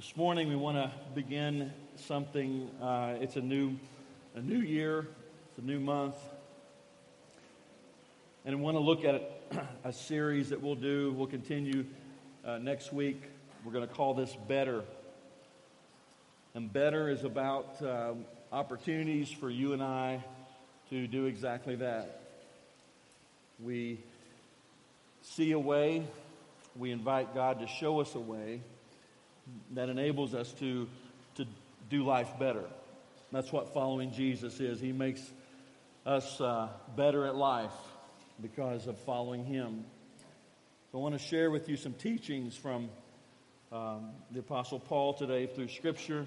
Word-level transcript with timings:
This 0.00 0.16
morning 0.16 0.48
we 0.48 0.56
want 0.56 0.78
to 0.78 0.90
begin 1.14 1.70
something. 1.96 2.70
Uh, 2.80 3.16
it's 3.20 3.36
a 3.36 3.42
new, 3.42 3.76
a 4.34 4.40
new 4.40 4.60
year. 4.60 5.00
It's 5.50 5.58
a 5.58 5.60
new 5.60 5.78
month, 5.78 6.14
and 8.46 8.56
we 8.56 8.62
want 8.62 8.78
to 8.78 8.82
look 8.82 9.04
at 9.04 9.42
a 9.84 9.92
series 9.92 10.48
that 10.48 10.62
we'll 10.62 10.74
do. 10.74 11.12
We'll 11.12 11.26
continue 11.26 11.84
uh, 12.46 12.56
next 12.56 12.94
week. 12.94 13.22
We're 13.62 13.72
going 13.72 13.86
to 13.86 13.92
call 13.92 14.14
this 14.14 14.34
"Better," 14.48 14.84
and 16.54 16.72
"Better" 16.72 17.10
is 17.10 17.24
about 17.24 17.82
uh, 17.82 18.14
opportunities 18.50 19.30
for 19.30 19.50
you 19.50 19.74
and 19.74 19.82
I 19.82 20.24
to 20.88 21.06
do 21.08 21.26
exactly 21.26 21.76
that. 21.76 22.22
We 23.62 24.00
see 25.20 25.52
a 25.52 25.58
way. 25.58 26.06
We 26.74 26.90
invite 26.90 27.34
God 27.34 27.60
to 27.60 27.66
show 27.66 28.00
us 28.00 28.14
a 28.14 28.20
way 28.20 28.62
that 29.72 29.88
enables 29.88 30.34
us 30.34 30.52
to, 30.54 30.88
to 31.36 31.46
do 31.88 32.04
life 32.04 32.28
better. 32.38 32.64
That's 33.32 33.52
what 33.52 33.72
following 33.72 34.12
Jesus 34.12 34.58
is. 34.60 34.80
He 34.80 34.92
makes 34.92 35.22
us 36.04 36.40
uh, 36.40 36.68
better 36.96 37.26
at 37.26 37.36
life 37.36 37.72
because 38.40 38.86
of 38.86 38.98
following 39.00 39.44
Him. 39.44 39.84
So 40.90 40.98
I 40.98 41.00
want 41.02 41.14
to 41.16 41.24
share 41.24 41.50
with 41.50 41.68
you 41.68 41.76
some 41.76 41.92
teachings 41.92 42.56
from 42.56 42.88
um, 43.70 44.10
the 44.32 44.40
Apostle 44.40 44.80
Paul 44.80 45.14
today 45.14 45.46
through 45.46 45.68
Scripture. 45.68 46.26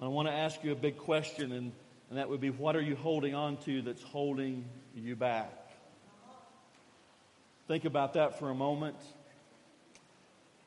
I 0.00 0.08
want 0.08 0.26
to 0.26 0.34
ask 0.34 0.62
you 0.64 0.72
a 0.72 0.76
big 0.76 0.98
question, 0.98 1.52
and, 1.52 1.72
and 2.10 2.18
that 2.18 2.28
would 2.28 2.40
be 2.40 2.50
what 2.50 2.74
are 2.74 2.82
you 2.82 2.96
holding 2.96 3.34
on 3.34 3.56
to 3.58 3.82
that's 3.82 4.02
holding 4.02 4.64
you 4.96 5.14
back? 5.14 5.52
Think 7.68 7.84
about 7.84 8.14
that 8.14 8.38
for 8.38 8.50
a 8.50 8.54
moment. 8.54 8.96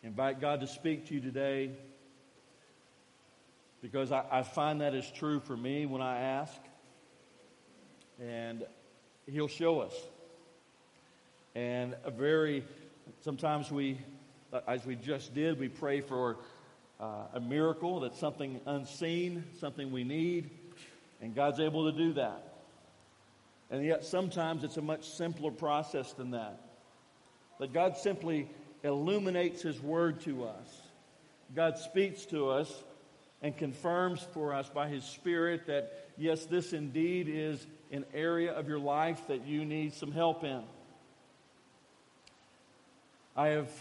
Invite 0.05 0.39
God 0.39 0.59
to 0.59 0.67
speak 0.67 1.07
to 1.07 1.15
you 1.15 1.19
today 1.19 1.71
because 3.81 4.11
I, 4.11 4.23
I, 4.31 4.43
find 4.43 4.81
that 4.81 4.93
is 4.93 5.11
true 5.15 5.39
for 5.39 5.57
me 5.57 5.87
when 5.87 5.99
I 5.99 6.19
ask. 6.19 6.53
And 8.21 8.63
He'll 9.25 9.47
show 9.47 9.79
us. 9.79 9.95
And 11.55 11.95
a 12.03 12.11
very, 12.11 12.63
sometimes 13.21 13.71
we, 13.71 13.97
as 14.67 14.85
we 14.85 14.95
just 14.95 15.33
did, 15.33 15.59
we 15.59 15.69
pray 15.69 16.01
for 16.01 16.37
uh, 16.99 17.23
a 17.33 17.39
miracle 17.39 18.01
that's 18.01 18.19
something 18.19 18.61
unseen, 18.67 19.43
something 19.59 19.91
we 19.91 20.03
need, 20.03 20.51
and 21.19 21.33
God's 21.33 21.59
able 21.59 21.91
to 21.91 21.97
do 21.97 22.13
that. 22.13 22.53
And 23.71 23.83
yet 23.83 24.05
sometimes 24.05 24.63
it's 24.63 24.77
a 24.77 24.83
much 24.83 25.09
simpler 25.09 25.49
process 25.49 26.13
than 26.13 26.29
that. 26.29 26.61
That 27.59 27.73
God 27.73 27.97
simply 27.97 28.47
illuminates 28.85 29.61
His 29.61 29.81
Word 29.81 30.21
to 30.21 30.45
us. 30.45 30.81
God 31.55 31.77
speaks 31.77 32.25
to 32.27 32.49
us 32.49 32.71
and 33.41 33.57
confirms 33.57 34.25
for 34.33 34.53
us 34.53 34.69
by 34.69 34.87
His 34.87 35.03
Spirit 35.03 35.67
that, 35.67 36.09
yes, 36.17 36.45
this 36.45 36.71
indeed 36.71 37.27
is 37.29 37.65
an 37.91 38.05
area 38.13 38.51
of 38.51 38.67
your 38.67 38.79
life 38.79 39.27
that 39.27 39.45
you 39.45 39.65
need 39.65 39.93
some 39.93 40.11
help 40.11 40.43
in. 40.43 40.63
I 43.35 43.49
have 43.49 43.71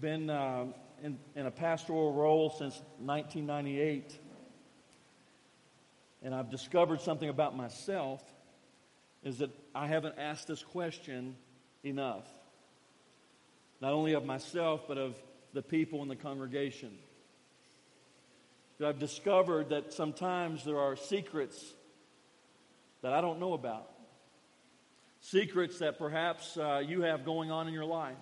been 0.00 0.28
uh, 0.28 0.66
in, 1.02 1.18
in 1.34 1.46
a 1.46 1.50
pastoral 1.50 2.12
role 2.12 2.50
since 2.50 2.74
1998, 2.98 4.18
and 6.22 6.34
I've 6.34 6.50
discovered 6.50 7.00
something 7.00 7.28
about 7.28 7.56
myself 7.56 8.22
is 9.24 9.38
that 9.38 9.50
I 9.74 9.86
haven't 9.86 10.16
asked 10.18 10.48
this 10.48 10.62
question 10.62 11.36
enough 11.82 12.26
not 13.80 13.92
only 13.92 14.14
of 14.14 14.24
myself, 14.24 14.82
but 14.88 14.98
of 14.98 15.16
the 15.52 15.62
people 15.62 16.02
in 16.02 16.08
the 16.08 16.16
congregation. 16.16 16.90
I've 18.84 18.98
discovered 18.98 19.70
that 19.70 19.92
sometimes 19.92 20.64
there 20.64 20.78
are 20.78 20.94
secrets 20.94 21.74
that 23.02 23.12
I 23.12 23.20
don't 23.20 23.40
know 23.40 23.54
about. 23.54 23.90
Secrets 25.20 25.80
that 25.80 25.98
perhaps 25.98 26.56
uh, 26.56 26.82
you 26.86 27.02
have 27.02 27.24
going 27.24 27.50
on 27.50 27.66
in 27.66 27.74
your 27.74 27.84
life. 27.84 28.16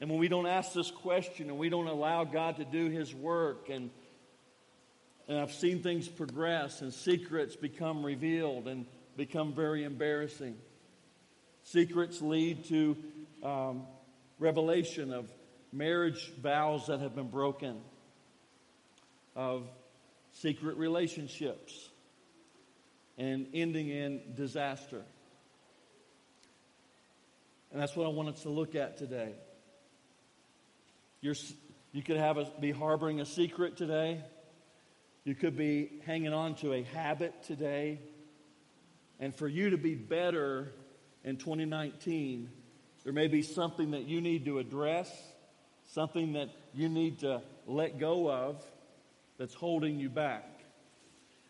And 0.00 0.10
when 0.10 0.18
we 0.18 0.28
don't 0.28 0.46
ask 0.46 0.72
this 0.72 0.90
question 0.90 1.48
and 1.48 1.58
we 1.58 1.68
don't 1.68 1.86
allow 1.86 2.24
God 2.24 2.56
to 2.56 2.64
do 2.64 2.88
His 2.90 3.14
work, 3.14 3.68
and, 3.70 3.90
and 5.28 5.38
I've 5.38 5.52
seen 5.52 5.82
things 5.82 6.08
progress 6.08 6.82
and 6.82 6.92
secrets 6.92 7.56
become 7.56 8.04
revealed 8.04 8.68
and 8.68 8.86
become 9.16 9.54
very 9.54 9.84
embarrassing. 9.84 10.56
Secrets 11.62 12.20
lead 12.20 12.64
to 12.66 12.96
um, 13.42 13.86
revelation 14.38 15.12
of 15.12 15.30
marriage 15.72 16.32
vows 16.40 16.86
that 16.86 17.00
have 17.00 17.14
been 17.14 17.28
broken, 17.28 17.80
of 19.36 19.68
secret 20.32 20.76
relationships, 20.76 21.90
and 23.18 23.46
ending 23.54 23.88
in 23.88 24.20
disaster. 24.34 25.02
And 27.72 27.80
that's 27.80 27.94
what 27.94 28.06
I 28.06 28.10
wanted 28.10 28.36
to 28.38 28.48
look 28.48 28.74
at 28.74 28.96
today. 28.96 29.34
You're, 31.20 31.36
you 31.92 32.02
could 32.02 32.16
have 32.16 32.38
a, 32.38 32.50
be 32.60 32.72
harboring 32.72 33.20
a 33.20 33.26
secret 33.26 33.76
today. 33.76 34.22
You 35.24 35.34
could 35.34 35.56
be 35.56 36.00
hanging 36.06 36.32
on 36.32 36.54
to 36.56 36.72
a 36.72 36.82
habit 36.82 37.42
today. 37.44 38.00
And 39.20 39.34
for 39.34 39.46
you 39.46 39.70
to 39.70 39.76
be 39.76 39.94
better 39.94 40.72
in 41.22 41.36
2019, 41.36 42.48
there 43.04 43.12
may 43.12 43.28
be 43.28 43.42
something 43.42 43.92
that 43.92 44.06
you 44.06 44.20
need 44.20 44.44
to 44.44 44.58
address, 44.58 45.10
something 45.92 46.34
that 46.34 46.50
you 46.74 46.88
need 46.88 47.20
to 47.20 47.42
let 47.66 47.98
go 47.98 48.30
of 48.30 48.62
that's 49.38 49.54
holding 49.54 49.98
you 49.98 50.10
back. 50.10 50.44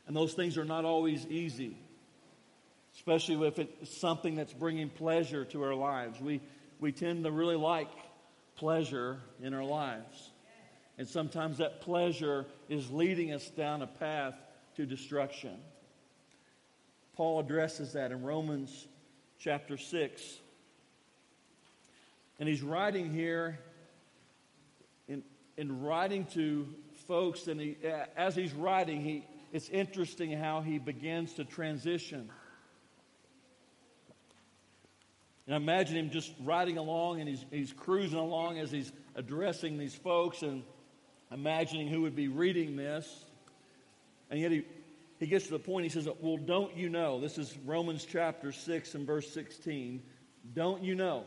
And 0.07 0.17
those 0.17 0.35
things 0.35 0.59
are 0.59 0.65
not 0.65 0.85
always 0.85 1.27
easy, 1.27 1.77
especially 2.95 3.47
if 3.47 3.59
it's 3.59 3.97
something 3.99 4.37
that's 4.37 4.53
bringing 4.53 4.89
pleasure 4.89 5.45
to 5.47 5.63
our 5.63 5.75
lives. 5.75 6.21
We, 6.21 6.41
we 6.79 6.93
tend 6.93 7.25
to 7.25 7.31
really 7.31 7.57
like 7.57 7.91
pleasure 8.57 9.19
in 9.43 9.55
our 9.55 9.65
lives. 9.65 10.31
And 10.99 11.09
sometimes 11.09 11.59
that 11.59 11.81
pleasure 11.81 12.47
is 12.69 12.91
leading 12.91 13.33
us 13.33 13.49
down 13.49 13.83
a 13.83 13.87
path 13.87 14.35
to 14.77 14.87
destruction. 14.87 15.57
Paul 17.17 17.41
addresses 17.41 17.95
that 17.95 18.13
in 18.13 18.23
Romans 18.23 18.87
chapter 19.39 19.77
6. 19.77 20.23
And 22.41 22.49
he's 22.49 22.63
writing 22.63 23.13
here, 23.13 23.59
in, 25.07 25.23
in 25.59 25.83
writing 25.83 26.25
to 26.33 26.67
folks, 27.07 27.47
and 27.49 27.61
he, 27.61 27.77
as 28.17 28.35
he's 28.35 28.55
writing, 28.55 29.03
he, 29.03 29.27
it's 29.53 29.69
interesting 29.69 30.33
how 30.33 30.63
he 30.63 30.79
begins 30.79 31.35
to 31.35 31.45
transition. 31.45 32.31
And 35.45 35.55
I 35.55 35.57
imagine 35.59 35.97
him 35.97 36.11
just 36.11 36.33
riding 36.43 36.79
along 36.79 37.21
and 37.21 37.29
he's, 37.29 37.45
he's 37.51 37.73
cruising 37.73 38.19
along 38.19 38.59
as 38.59 38.71
he's 38.71 38.91
addressing 39.17 39.77
these 39.77 39.95
folks 39.95 40.43
and 40.43 40.63
imagining 41.31 41.89
who 41.89 42.03
would 42.03 42.15
be 42.17 42.29
reading 42.29 42.77
this. 42.77 43.25
And 44.31 44.41
yet 44.41 44.53
he, 44.53 44.65
he 45.19 45.27
gets 45.27 45.47
to 45.47 45.51
the 45.51 45.59
point, 45.59 45.85
he 45.85 45.91
says, 45.91 46.09
Well, 46.21 46.37
don't 46.39 46.77
you 46.77 46.89
know? 46.89 47.21
This 47.21 47.37
is 47.37 47.55
Romans 47.67 48.07
chapter 48.09 48.53
6 48.53 48.95
and 48.95 49.07
verse 49.07 49.31
16. 49.35 50.03
Don't 50.55 50.83
you 50.85 50.95
know? 50.95 51.25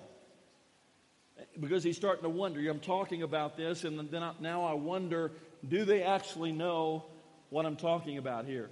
Because 1.59 1.83
he's 1.83 1.97
starting 1.97 2.23
to 2.23 2.29
wonder. 2.29 2.59
I'm 2.69 2.79
talking 2.79 3.23
about 3.23 3.57
this, 3.57 3.83
and 3.83 4.09
then 4.09 4.23
I, 4.23 4.33
now 4.39 4.63
I 4.65 4.73
wonder 4.73 5.31
do 5.67 5.85
they 5.85 6.03
actually 6.03 6.51
know 6.51 7.05
what 7.49 7.65
I'm 7.65 7.75
talking 7.75 8.17
about 8.17 8.45
here? 8.45 8.69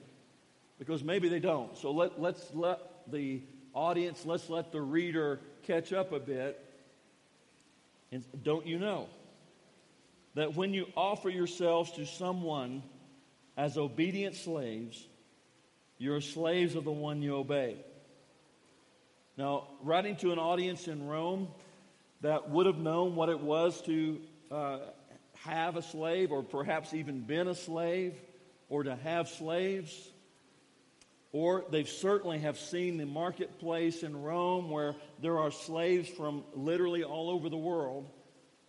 Because 0.80 1.04
maybe 1.04 1.30
they 1.30 1.40
don't. 1.40 1.78
So 1.78 1.92
let, 1.92 2.20
let's 2.20 2.54
let 2.54 2.80
the 3.12 3.42
audience, 3.74 4.26
let's 4.26 4.50
let 4.50 4.72
the 4.72 4.82
reader 4.82 5.40
catch 5.64 5.94
up 5.94 6.12
a 6.12 6.20
bit. 6.20 6.64
And 8.12 8.26
don't 8.44 8.66
you 8.66 8.78
know 8.78 9.08
that 10.36 10.56
when 10.56 10.74
you 10.74 10.88
offer 10.98 11.30
yourselves 11.30 11.92
to 11.94 12.06
someone 12.06 12.84
as 13.56 13.78
obedient 13.78 14.36
slaves, 14.36 15.08
you're 15.98 16.22
slaves 16.22 16.76
of 16.76 16.84
the 16.84 16.92
one 16.92 17.22
you 17.22 17.36
obey. 17.36 17.78
Now, 19.38 19.68
writing 19.82 20.18
to 20.18 20.32
an 20.32 20.40
audience 20.40 20.88
in 20.88 21.08
Rome 21.08 21.48
that 22.22 22.50
would 22.50 22.66
have 22.66 22.78
known 22.78 23.16
what 23.16 23.30
it 23.30 23.40
was 23.40 23.82
to 23.84 24.20
uh, 24.52 24.80
have 25.34 25.76
a 25.76 25.82
slave, 25.82 26.32
or 26.32 26.44
perhaps 26.44 26.94
even 26.94 27.22
been 27.22 27.48
a 27.48 27.56
slave, 27.56 28.14
or 28.70 28.84
to 28.84 28.96
have 28.96 29.28
slaves, 29.28 30.12
or 31.32 31.66
they 31.72 31.84
certainly 31.84 32.40
have 32.40 32.58
seen 32.58 32.98
the 32.98 33.06
marketplace 33.06 34.04
in 34.04 34.22
Rome 34.22 34.70
where 34.70 34.96
there 35.22 35.40
are 35.40 35.52
slaves 35.52 36.10
from 36.10 36.44
literally 36.54 37.04
all 37.04 37.30
over 37.30 37.50
the 37.50 37.58
world 37.58 38.10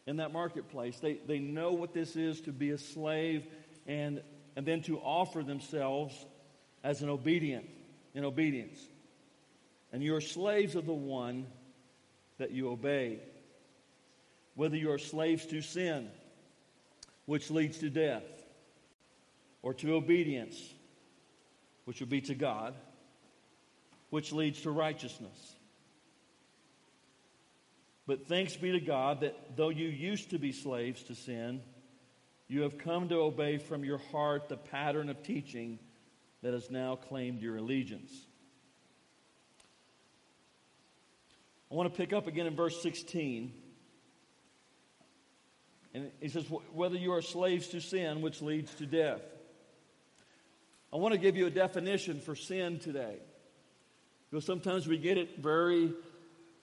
in 0.07 0.17
that 0.17 0.33
marketplace. 0.33 0.99
They, 0.99 1.15
they 1.15 1.39
know 1.39 1.73
what 1.73 1.93
this 1.93 2.17
is 2.17 2.41
to 2.43 2.53
be 2.53 2.71
a 2.71 2.79
slave 2.79 3.47
and, 3.87 4.23
and 4.57 4.65
then 4.65 4.83
to 4.83 4.99
offer 4.99 5.43
themselves 5.43 6.15
as 6.85 7.03
an 7.03 7.09
obedient, 7.09 7.69
in 8.15 8.25
obedience. 8.25 8.79
And 9.93 10.03
you're 10.03 10.21
slaves 10.21 10.75
of 10.75 10.87
the 10.87 10.95
one 10.95 11.47
that 12.39 12.51
you 12.53 12.71
obey. 12.71 13.21
Whether 14.55 14.77
you 14.77 14.91
are 14.91 14.99
slaves 14.99 15.47
to 15.47 15.63
sin, 15.63 16.09
which 17.27 17.51
leads 17.51 17.79
to 17.79 17.91
death, 17.91 18.25
or 19.63 19.75
to 19.75 19.95
obedience, 19.95 20.57
which 21.85 22.01
would 22.01 22.11
be 22.11 22.21
to 22.23 22.35
God, 22.35 22.75
which 24.11 24.33
leads 24.33 24.63
to 24.63 24.71
righteousness. 24.71 25.57
But 28.07 28.27
thanks 28.27 28.57
be 28.57 28.73
to 28.73 28.81
God 28.81 29.21
that 29.21 29.57
though 29.57 29.69
you 29.69 29.89
used 29.89 30.31
to 30.31 30.39
be 30.39 30.53
slaves 30.53 31.03
to 31.05 31.15
sin, 31.15 31.63
you 32.49 32.63
have 32.63 32.77
come 32.77 33.09
to 33.09 33.17
obey 33.17 33.59
from 33.59 33.85
your 33.85 33.99
heart 34.11 34.49
the 34.49 34.57
pattern 34.57 35.09
of 35.09 35.23
teaching 35.23 35.79
that 36.43 36.53
has 36.53 36.71
now 36.71 36.97
claimed 36.97 37.41
your 37.41 37.57
allegiance. 37.57 38.13
I 41.71 41.75
want 41.75 41.91
to 41.91 41.97
pick 41.97 42.13
up 42.13 42.27
again 42.27 42.47
in 42.47 42.55
verse 42.55 42.83
16. 42.83 43.55
And 45.95 46.11
he 46.21 46.29
says, 46.29 46.45
whether 46.73 46.97
you 46.97 47.13
are 47.13 47.23
slaves 47.23 47.69
to 47.69 47.81
sin, 47.81 48.23
which 48.23 48.41
leads 48.41 48.75
to 48.77 48.87
death. 48.87 49.21
I 50.93 50.97
want 50.97 51.13
to 51.13 51.19
give 51.19 51.37
you 51.37 51.47
a 51.47 51.51
definition 51.51 52.21
for 52.21 52.35
sin 52.35 52.79
today. 52.79 53.17
Because 54.31 54.45
sometimes 54.45 54.87
we 54.87 54.97
get 54.97 55.19
it 55.19 55.39
very 55.39 55.93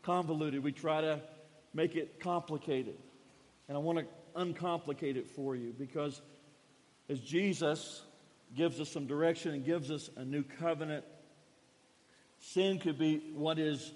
convoluted. 0.03 0.63
We 0.63 0.71
try 0.71 1.01
to 1.01 1.21
make 1.73 1.95
it 1.95 2.19
complicated. 2.19 2.97
And 3.67 3.77
I 3.77 3.79
want 3.79 3.99
to 3.99 4.05
uncomplicate 4.35 5.17
it 5.17 5.29
for 5.31 5.55
you 5.55 5.73
because 5.77 6.21
as 7.09 7.19
Jesus 7.19 8.01
gives 8.55 8.79
us 8.79 8.89
some 8.89 9.05
direction 9.07 9.53
and 9.53 9.65
gives 9.65 9.91
us 9.91 10.09
a 10.15 10.25
new 10.25 10.43
covenant, 10.43 11.03
sin 12.39 12.79
could 12.79 12.97
be 12.97 13.31
what 13.33 13.59
is 13.59 13.91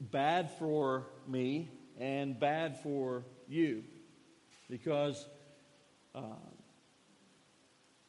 bad 0.00 0.50
for 0.58 1.06
me 1.26 1.70
and 1.98 2.38
bad 2.38 2.82
for 2.82 3.24
you 3.48 3.84
because 4.68 5.26
uh, 6.14 6.20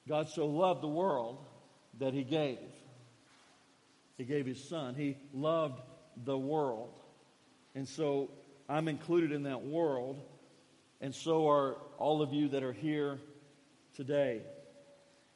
God 0.08 0.30
so 0.30 0.46
loved 0.48 0.82
the 0.82 0.88
world 0.88 1.46
that 2.00 2.14
He 2.14 2.24
gave. 2.24 2.60
He 4.18 4.24
gave 4.24 4.46
His 4.46 4.64
Son. 4.64 4.96
He 4.96 5.18
loved 5.34 5.82
the 6.24 6.38
world. 6.38 6.94
And 7.74 7.88
so 7.88 8.32
I'm 8.70 8.88
included 8.88 9.32
in 9.32 9.44
that 9.44 9.64
world, 9.64 10.22
and 11.02 11.14
so 11.14 11.50
are 11.50 11.78
all 11.98 12.22
of 12.22 12.34
you 12.34 12.50
that 12.50 12.64
are 12.64 12.74
here 12.74 13.20
today. 13.96 14.42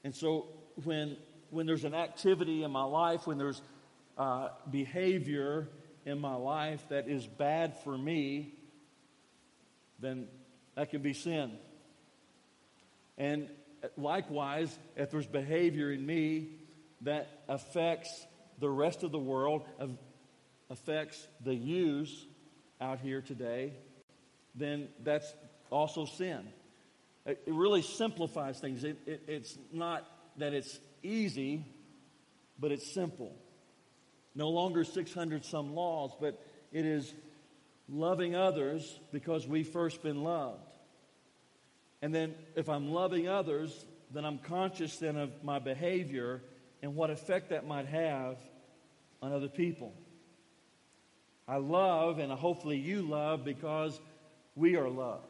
And 0.03 0.15
so 0.15 0.47
when, 0.83 1.17
when 1.49 1.65
there's 1.65 1.83
an 1.83 1.93
activity 1.93 2.63
in 2.63 2.71
my 2.71 2.83
life, 2.83 3.27
when 3.27 3.37
there's 3.37 3.61
uh, 4.17 4.49
behavior 4.69 5.67
in 6.05 6.19
my 6.19 6.35
life 6.35 6.83
that 6.89 7.07
is 7.07 7.27
bad 7.27 7.77
for 7.83 7.97
me, 7.97 8.53
then 9.99 10.27
that 10.79 10.91
can 10.91 11.01
be 11.01 11.11
sin. 11.11 11.51
And 13.17 13.49
likewise, 13.97 14.73
if 14.95 15.11
there's 15.11 15.27
behavior 15.27 15.91
in 15.91 16.05
me 16.05 16.51
that 17.01 17.27
affects 17.49 18.25
the 18.59 18.69
rest 18.69 19.03
of 19.03 19.11
the 19.11 19.19
world, 19.19 19.63
affects 20.69 21.27
the 21.43 21.53
use 21.53 22.25
out 22.79 23.01
here 23.01 23.19
today, 23.19 23.73
then 24.55 24.87
that's 25.03 25.33
also 25.69 26.05
sin. 26.05 26.47
It, 27.25 27.41
really 27.45 27.81
simplifies 27.81 28.61
things. 28.61 28.85
It, 28.85 28.99
it, 29.05 29.23
it's 29.27 29.57
not 29.73 30.09
that 30.37 30.53
it's 30.53 30.79
easy, 31.03 31.65
but 32.57 32.71
it's 32.71 32.89
simple. 32.93 33.35
No 34.33 34.47
longer 34.47 34.85
600 34.85 35.43
some 35.43 35.75
laws, 35.75 36.11
but 36.21 36.41
it 36.71 36.85
is 36.85 37.13
loving 37.89 38.35
others 38.35 38.99
because 39.11 39.47
we've 39.47 39.67
first 39.67 40.01
been 40.01 40.23
loved. 40.23 40.68
And 42.01 42.13
then 42.13 42.35
if 42.55 42.69
I'm 42.69 42.91
loving 42.91 43.27
others, 43.27 43.85
then 44.11 44.25
I'm 44.25 44.37
conscious 44.37 44.97
then 44.97 45.17
of 45.17 45.43
my 45.43 45.59
behavior 45.59 46.41
and 46.81 46.95
what 46.95 47.09
effect 47.09 47.49
that 47.49 47.67
might 47.67 47.87
have 47.87 48.37
on 49.21 49.33
other 49.33 49.49
people. 49.49 49.93
I 51.47 51.57
love, 51.57 52.19
and 52.19 52.31
hopefully 52.31 52.77
you 52.77 53.01
love, 53.01 53.43
because 53.43 53.99
we 54.55 54.75
are 54.75 54.87
loved. 54.87 55.25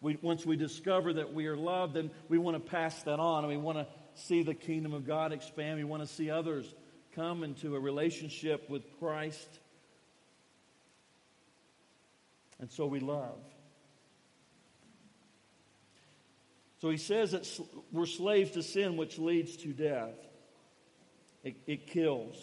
We, 0.00 0.18
once 0.20 0.44
we 0.44 0.56
discover 0.56 1.14
that 1.14 1.32
we 1.32 1.46
are 1.46 1.56
loved, 1.56 1.94
then 1.94 2.10
we 2.28 2.38
want 2.38 2.62
to 2.62 2.70
pass 2.70 3.02
that 3.04 3.18
on, 3.18 3.44
and 3.44 3.48
we 3.48 3.56
want 3.56 3.78
to 3.78 3.86
see 4.14 4.42
the 4.42 4.54
kingdom 4.54 4.92
of 4.92 5.06
God 5.06 5.32
expand. 5.32 5.78
We 5.78 5.84
want 5.84 6.02
to 6.02 6.08
see 6.08 6.30
others 6.30 6.72
come 7.14 7.44
into 7.44 7.76
a 7.76 7.80
relationship 7.80 8.68
with 8.68 8.82
Christ. 8.98 9.48
And 12.60 12.70
so 12.70 12.86
we 12.86 13.00
love. 13.00 13.38
So 16.82 16.90
he 16.90 16.96
says 16.96 17.30
that 17.30 17.48
we're 17.92 18.06
slaves 18.06 18.50
to 18.50 18.62
sin, 18.64 18.96
which 18.96 19.16
leads 19.16 19.56
to 19.58 19.68
death. 19.68 20.16
It, 21.44 21.54
it 21.64 21.86
kills. 21.86 22.34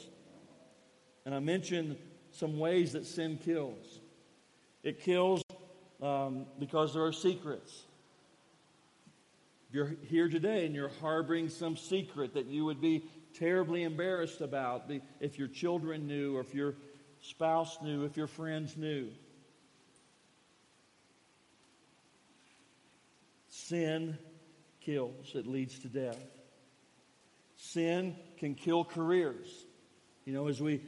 And 1.25 1.36
I 1.36 1.39
mentioned 1.39 1.97
some 2.31 2.57
ways 2.57 2.94
that 2.94 3.06
sin 3.06 3.38
kills. 3.44 4.00
It 4.81 5.01
kills 5.01 5.44
um, 6.01 6.45
because 6.57 6.94
there 6.94 7.03
are 7.03 7.12
secrets. 7.12 7.83
If 9.68 9.75
you're 9.75 9.95
here 10.07 10.30
today 10.30 10.65
and 10.65 10.74
you're 10.74 10.92
harboring 11.01 11.50
some 11.50 11.75
secret 11.75 12.35
that 12.35 12.45
you 12.45 12.63
would 12.63 12.80
be 12.80 13.03
terribly 13.38 13.83
embarrassed 13.83 14.39
about, 14.39 14.89
if 15.19 15.38
your 15.38 15.50
children 15.50 16.07
knew, 16.07 16.38
or 16.38 16.39
if 16.39 16.56
your 16.56 16.75
spouse 17.19 17.77
knew, 17.81 18.06
if 18.06 18.15
your 18.15 18.27
friends 18.27 18.77
knew, 18.77 19.09
sin 23.50 24.18
kills, 24.89 25.36
it 25.36 25.45
leads 25.45 25.77
to 25.80 25.88
death. 25.88 26.19
Sin 27.56 28.15
can 28.38 28.56
kill 28.56 28.83
careers. 28.83 29.47
You 30.25 30.33
know, 30.33 30.47
as 30.47 30.62
we 30.62 30.81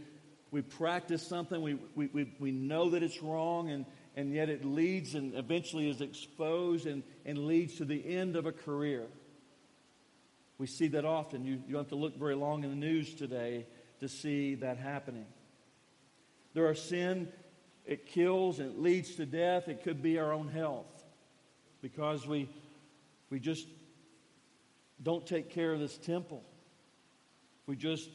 we 0.52 0.62
practice 0.62 1.26
something, 1.26 1.62
we, 1.62 1.78
we, 1.96 2.08
we, 2.08 2.34
we 2.38 2.52
know 2.52 2.90
that 2.90 3.02
it's 3.02 3.24
wrong, 3.24 3.70
and, 3.70 3.86
and 4.18 4.34
yet 4.34 4.50
it 4.50 4.66
leads 4.66 5.16
and 5.16 5.34
eventually 5.36 5.90
is 5.90 6.02
exposed 6.02 6.86
and, 6.86 7.04
and 7.26 7.48
leads 7.48 7.78
to 7.78 7.86
the 7.86 8.16
end 8.16 8.36
of 8.36 8.46
a 8.46 8.52
career. 8.52 9.06
We 10.58 10.68
see 10.68 10.90
that 10.90 11.06
often. 11.06 11.46
You, 11.46 11.54
you 11.54 11.74
don't 11.74 11.84
have 11.84 11.90
to 11.90 11.96
look 11.96 12.18
very 12.18 12.36
long 12.36 12.66
in 12.66 12.70
the 12.70 12.76
news 12.76 13.14
today 13.14 13.66
to 14.02 14.10
see 14.10 14.56
that 14.56 14.78
happening. 14.78 15.26
There 16.54 16.68
are 16.68 16.76
sin, 16.76 17.30
it 17.86 18.08
kills 18.08 18.60
and 18.60 18.72
it 18.72 18.80
leads 18.80 19.16
to 19.16 19.26
death. 19.26 19.70
It 19.70 19.84
could 19.84 20.04
be 20.04 20.20
our 20.20 20.34
own 20.34 20.50
health 20.50 21.04
because 21.82 22.28
we, 22.28 22.50
we 23.30 23.40
just 23.40 23.66
don't 25.04 25.26
take 25.26 25.50
care 25.50 25.74
of 25.74 25.80
this 25.80 25.98
temple. 25.98 26.44
We 27.66 27.76
just 27.76 28.10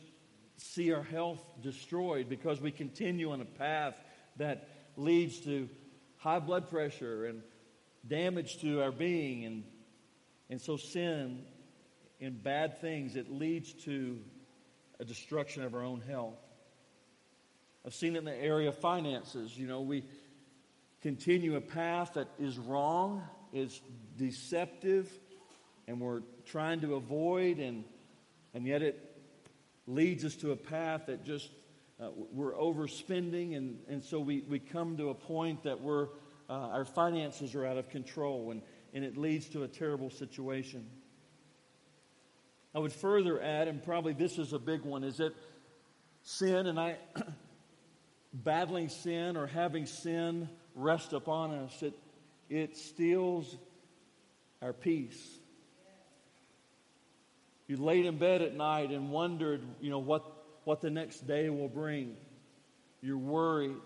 see 0.56 0.92
our 0.92 1.02
health 1.02 1.42
destroyed 1.62 2.28
because 2.28 2.60
we 2.60 2.70
continue 2.70 3.32
on 3.32 3.40
a 3.40 3.44
path 3.44 3.94
that 4.36 4.68
leads 4.96 5.40
to 5.40 5.68
high 6.18 6.38
blood 6.38 6.70
pressure 6.70 7.26
and 7.26 7.42
damage 8.06 8.60
to 8.60 8.82
our 8.82 8.92
being. 8.92 9.44
And, 9.44 9.64
and 10.50 10.60
so, 10.60 10.76
sin 10.76 11.44
and 12.20 12.42
bad 12.42 12.80
things, 12.80 13.16
it 13.16 13.30
leads 13.30 13.72
to 13.84 14.18
a 14.98 15.04
destruction 15.04 15.62
of 15.62 15.74
our 15.74 15.82
own 15.82 16.00
health. 16.00 16.38
I've 17.84 17.94
seen 17.94 18.16
it 18.16 18.20
in 18.20 18.24
the 18.24 18.34
area 18.34 18.68
of 18.68 18.78
finances. 18.78 19.56
You 19.56 19.66
know, 19.66 19.82
we 19.82 20.04
continue 21.02 21.56
a 21.56 21.60
path 21.60 22.14
that 22.14 22.28
is 22.38 22.58
wrong, 22.58 23.22
is 23.52 23.80
deceptive, 24.16 25.10
and 25.88 26.00
we're 26.00 26.22
trying 26.44 26.80
to 26.80 26.94
avoid, 26.94 27.58
and, 27.58 27.84
and 28.54 28.66
yet 28.66 28.82
it 28.82 29.16
leads 29.86 30.24
us 30.24 30.34
to 30.36 30.52
a 30.52 30.56
path 30.56 31.06
that 31.06 31.24
just 31.24 31.50
uh, 32.00 32.08
we're 32.32 32.54
overspending, 32.54 33.56
and, 33.56 33.78
and 33.88 34.04
so 34.04 34.18
we, 34.18 34.40
we 34.48 34.58
come 34.58 34.96
to 34.96 35.10
a 35.10 35.14
point 35.14 35.62
that 35.62 35.80
we're, 35.80 36.08
uh, 36.50 36.52
our 36.52 36.84
finances 36.84 37.54
are 37.54 37.64
out 37.64 37.78
of 37.78 37.88
control, 37.88 38.50
and, 38.50 38.62
and 38.92 39.04
it 39.04 39.16
leads 39.16 39.48
to 39.48 39.62
a 39.62 39.68
terrible 39.68 40.10
situation. 40.10 40.86
I 42.74 42.78
would 42.78 42.92
further 42.92 43.40
add, 43.40 43.68
and 43.68 43.82
probably 43.82 44.12
this 44.12 44.38
is 44.38 44.52
a 44.52 44.58
big 44.58 44.82
one, 44.82 45.04
is 45.04 45.18
that 45.18 45.34
sin, 46.22 46.66
and 46.66 46.78
I, 46.78 46.96
battling 48.34 48.88
sin 48.88 49.36
or 49.36 49.46
having 49.46 49.86
sin 49.86 50.48
rest 50.74 51.12
upon 51.12 51.52
us, 51.52 51.82
it, 51.82 51.94
it 52.50 52.76
steals 52.76 53.56
our 54.60 54.72
peace. 54.72 55.38
You 57.66 57.76
laid 57.76 58.06
in 58.06 58.18
bed 58.18 58.42
at 58.42 58.54
night 58.54 58.90
and 58.90 59.10
wondered, 59.10 59.62
you 59.80 59.90
know, 59.90 59.98
what, 59.98 60.24
what 60.64 60.80
the 60.80 60.90
next 60.90 61.26
day 61.26 61.50
will 61.50 61.68
bring. 61.68 62.16
You're 63.00 63.18
worried. 63.18 63.76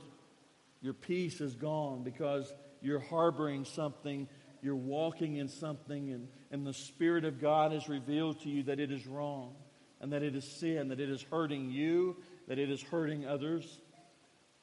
Your 0.82 0.94
peace 0.94 1.40
is 1.40 1.54
gone 1.54 2.02
because 2.02 2.52
you're 2.82 3.00
harboring 3.00 3.64
something, 3.64 4.28
you're 4.62 4.75
walking 4.75 5.37
in 5.37 5.49
something, 5.49 6.10
and, 6.10 6.28
and 6.50 6.66
the 6.66 6.72
Spirit 6.72 7.25
of 7.25 7.40
God 7.40 7.72
has 7.72 7.88
revealed 7.88 8.40
to 8.42 8.49
you 8.49 8.62
that 8.64 8.80
it 8.80 8.90
is 8.90 9.06
wrong 9.06 9.54
and 10.00 10.12
that 10.12 10.22
it 10.22 10.34
is 10.34 10.44
sin, 10.44 10.88
that 10.88 11.00
it 11.00 11.10
is 11.10 11.22
hurting 11.22 11.70
you, 11.70 12.16
that 12.49 12.58
it 12.58 12.70
is 12.70 12.82
hurting 12.82 13.26
others, 13.26 13.80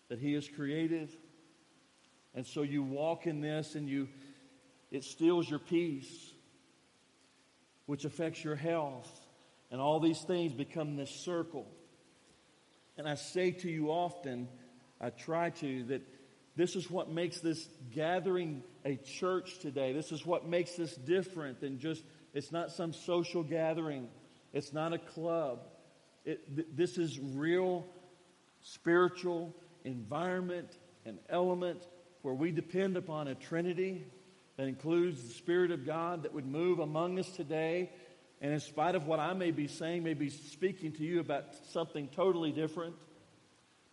that 0.09 0.19
He 0.19 0.33
has 0.33 0.47
created, 0.47 1.09
And 2.33 2.45
so 2.45 2.61
you 2.61 2.83
walk 2.83 3.25
in 3.25 3.41
this 3.41 3.75
and 3.75 3.89
you 3.89 4.07
it 4.89 5.03
steals 5.03 5.49
your 5.49 5.59
peace, 5.59 6.31
which 7.87 8.05
affects 8.05 8.43
your 8.43 8.55
health. 8.55 9.09
And 9.71 9.81
all 9.81 9.99
these 9.99 10.21
things 10.21 10.53
become 10.53 10.95
this 10.95 11.09
circle. 11.09 11.65
And 12.97 13.07
I 13.07 13.15
say 13.15 13.51
to 13.51 13.69
you 13.69 13.89
often, 13.89 14.47
I 15.01 15.09
try 15.09 15.49
to, 15.49 15.83
that 15.85 16.01
this 16.55 16.75
is 16.75 16.89
what 16.89 17.09
makes 17.09 17.39
this 17.39 17.67
gathering 17.93 18.63
a 18.85 18.95
church 18.95 19.59
today. 19.59 19.93
This 19.93 20.11
is 20.11 20.25
what 20.25 20.47
makes 20.47 20.73
this 20.75 20.95
different 20.95 21.59
than 21.61 21.79
just, 21.79 22.03
it's 22.33 22.51
not 22.51 22.71
some 22.71 22.93
social 22.93 23.43
gathering, 23.43 24.07
it's 24.53 24.73
not 24.73 24.93
a 24.93 24.97
club. 24.97 25.59
It, 26.25 26.55
th- 26.55 26.67
this 26.73 26.97
is 26.97 27.19
real 27.19 27.85
spiritual 28.61 29.55
environment 29.83 30.69
and 31.05 31.19
element 31.29 31.85
where 32.21 32.33
we 32.33 32.51
depend 32.51 32.97
upon 32.97 33.27
a 33.27 33.35
Trinity 33.35 34.05
that 34.57 34.67
includes 34.67 35.23
the 35.23 35.33
Spirit 35.33 35.71
of 35.71 35.85
God 35.85 36.23
that 36.23 36.33
would 36.33 36.45
move 36.45 36.79
among 36.79 37.19
us 37.19 37.29
today. 37.29 37.91
And 38.41 38.51
in 38.51 38.59
spite 38.59 38.95
of 38.95 39.07
what 39.07 39.19
I 39.19 39.33
may 39.33 39.51
be 39.51 39.67
saying, 39.67 40.03
may 40.03 40.13
be 40.15 40.29
speaking 40.29 40.91
to 40.93 41.03
you 41.03 41.19
about 41.19 41.45
something 41.71 42.09
totally 42.09 42.51
different, 42.51 42.95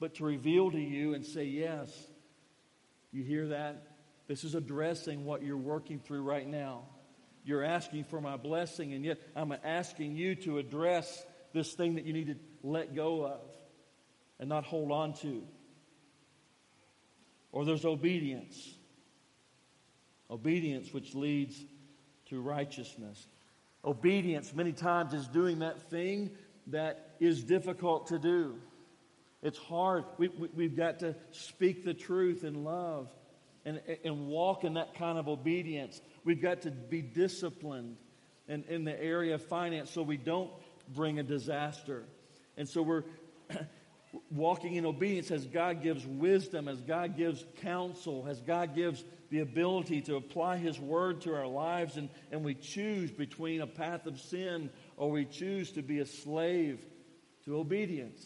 but 0.01 0.17
to 0.17 0.25
reveal 0.25 0.71
to 0.71 0.81
you 0.81 1.15
and 1.15 1.25
say, 1.25 1.45
Yes, 1.45 1.91
you 3.13 3.23
hear 3.23 3.49
that? 3.49 3.95
This 4.27 4.43
is 4.43 4.55
addressing 4.55 5.25
what 5.25 5.43
you're 5.43 5.57
working 5.57 6.01
through 6.01 6.23
right 6.23 6.47
now. 6.47 6.83
You're 7.45 7.63
asking 7.63 8.05
for 8.05 8.23
my 8.23 8.39
blessing, 8.39 8.95
and 8.95 9.05
yet 9.05 9.19
I'm 9.37 9.55
asking 9.65 10.17
you 10.17 10.35
to 10.37 10.59
address 10.59 11.25
this 11.53 11.75
thing 11.75 11.97
that 11.97 12.07
you 12.07 12.15
need 12.15 12.29
to 12.29 12.37
let 12.63 12.95
go 12.95 13.27
of 13.27 13.41
and 14.41 14.49
not 14.49 14.65
hold 14.65 14.91
on 14.91 15.13
to. 15.15 15.43
Or 17.53 17.67
there's 17.67 17.85
obedience. 17.85 18.74
Obedience, 20.35 20.93
which 20.93 21.15
leads 21.15 21.65
to 22.29 22.41
righteousness. 22.41 23.25
Obedience, 23.85 24.53
many 24.53 24.73
times, 24.73 25.15
is 25.15 25.29
doing 25.29 25.61
that 25.61 25.91
thing 25.91 26.31
that 26.67 27.15
is 27.21 27.45
difficult 27.45 28.09
to 28.09 28.19
do. 28.19 28.57
It's 29.43 29.59
hard. 29.59 30.05
We, 30.19 30.27
have 30.27 30.51
we, 30.57 30.69
got 30.69 30.99
to 31.01 31.15
speak 31.31 31.85
the 31.85 31.95
truth 31.95 32.43
in 32.43 32.65
love 32.65 33.09
and, 33.65 33.81
and 34.05 34.27
walk 34.27 34.65
in 34.65 34.75
that 34.75 34.97
kind 34.97 35.19
of 35.19 35.29
obedience. 35.29 36.01
We've 36.25 36.43
got 36.43 36.63
to 36.63 36.73
be 36.73 37.01
disciplined 37.01 37.97
in, 38.49 38.65
in 38.65 38.83
the 38.83 39.01
area 39.01 39.37
of 39.37 39.45
finance 39.45 39.93
so 39.93 40.03
we 40.03 40.17
don't 40.17 40.51
bring 40.93 41.21
a 41.21 41.23
disaster. 41.23 42.07
And 42.57 42.69
so 42.69 42.83
we're 42.83 43.05
walking 44.31 44.75
in 44.75 44.87
obedience 44.87 45.31
as 45.31 45.47
God 45.47 45.83
gives 45.83 46.07
wisdom, 46.07 46.69
as 46.69 46.81
God 46.81 47.17
gives 47.17 47.45
counsel, 47.63 48.27
as 48.29 48.41
God 48.41 48.75
gives 48.75 49.05
the 49.31 49.41
ability 49.41 50.03
to 50.03 50.17
apply 50.17 50.59
His 50.59 50.79
word 50.79 51.23
to 51.23 51.35
our 51.35 51.47
lives, 51.47 51.97
and, 51.97 52.09
and 52.31 52.45
we 52.45 52.55
choose 52.55 53.11
between 53.11 53.61
a 53.61 53.67
path 53.67 54.07
of 54.07 54.21
sin 54.21 54.71
or 54.97 55.11
we 55.11 55.25
choose 55.25 55.73
to 55.73 55.83
be 55.83 55.99
a 55.99 56.07
slave 56.07 56.85
to 57.45 57.57
obedience. 57.57 58.25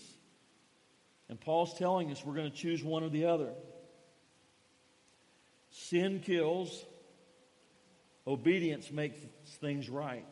And 1.29 1.41
Paul's 1.41 1.75
telling 1.79 2.11
us 2.11 2.25
we're 2.25 2.35
going 2.35 2.51
to 2.51 2.57
choose 2.57 2.83
one 2.83 3.03
or 3.03 3.09
the 3.09 3.27
other. 3.27 3.53
Sin 5.71 6.21
kills, 6.21 6.85
obedience 8.27 8.91
makes 8.91 9.21
things 9.61 9.89
right. 9.89 10.25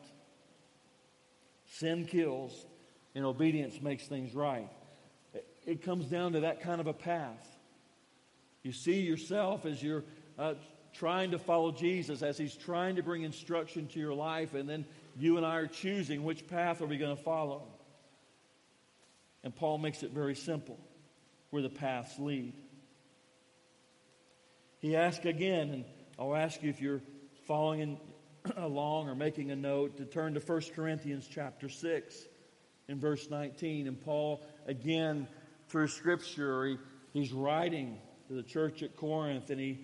Sin 1.66 2.06
kills, 2.06 2.66
and 3.14 3.24
obedience 3.24 3.80
makes 3.80 4.06
things 4.06 4.34
right. 4.34 4.70
It 5.66 5.82
comes 5.82 6.06
down 6.06 6.32
to 6.32 6.40
that 6.40 6.62
kind 6.62 6.80
of 6.80 6.86
a 6.86 6.92
path. 6.92 7.46
You 8.62 8.72
see 8.72 9.00
yourself 9.00 9.66
as 9.66 9.82
you're 9.82 10.04
uh, 10.38 10.54
trying 10.94 11.32
to 11.32 11.38
follow 11.38 11.72
Jesus, 11.72 12.22
as 12.22 12.38
He's 12.38 12.54
trying 12.54 12.96
to 12.96 13.02
bring 13.02 13.22
instruction 13.22 13.88
to 13.88 14.00
your 14.00 14.14
life, 14.14 14.54
and 14.54 14.68
then 14.68 14.86
you 15.18 15.36
and 15.36 15.44
I 15.44 15.56
are 15.56 15.66
choosing 15.66 16.24
which 16.24 16.46
path 16.46 16.80
are 16.80 16.86
we 16.86 16.96
going 16.96 17.16
to 17.16 17.22
follow. 17.22 17.62
And 19.42 19.54
Paul 19.54 19.78
makes 19.78 20.02
it 20.02 20.10
very 20.10 20.34
simple 20.34 20.78
where 21.50 21.62
the 21.62 21.68
paths 21.68 22.18
lead. 22.18 22.54
He 24.78 24.96
asks 24.96 25.24
again, 25.24 25.70
and 25.70 25.84
I'll 26.18 26.34
ask 26.34 26.62
you 26.62 26.70
if 26.70 26.80
you're 26.80 27.02
following 27.46 27.80
in, 27.80 27.98
along 28.56 29.08
or 29.08 29.14
making 29.14 29.50
a 29.50 29.56
note 29.56 29.96
to 29.98 30.04
turn 30.04 30.34
to 30.34 30.40
1 30.40 30.60
Corinthians 30.74 31.28
chapter 31.30 31.68
6 31.68 32.16
in 32.88 33.00
verse 33.00 33.30
19. 33.30 33.86
And 33.86 34.00
Paul, 34.00 34.44
again, 34.66 35.28
through 35.76 35.88
Scripture, 35.88 36.64
he, 36.64 36.78
he's 37.12 37.34
writing 37.34 37.98
to 38.28 38.32
the 38.32 38.42
church 38.42 38.82
at 38.82 38.96
Corinth, 38.96 39.50
and 39.50 39.60
he, 39.60 39.78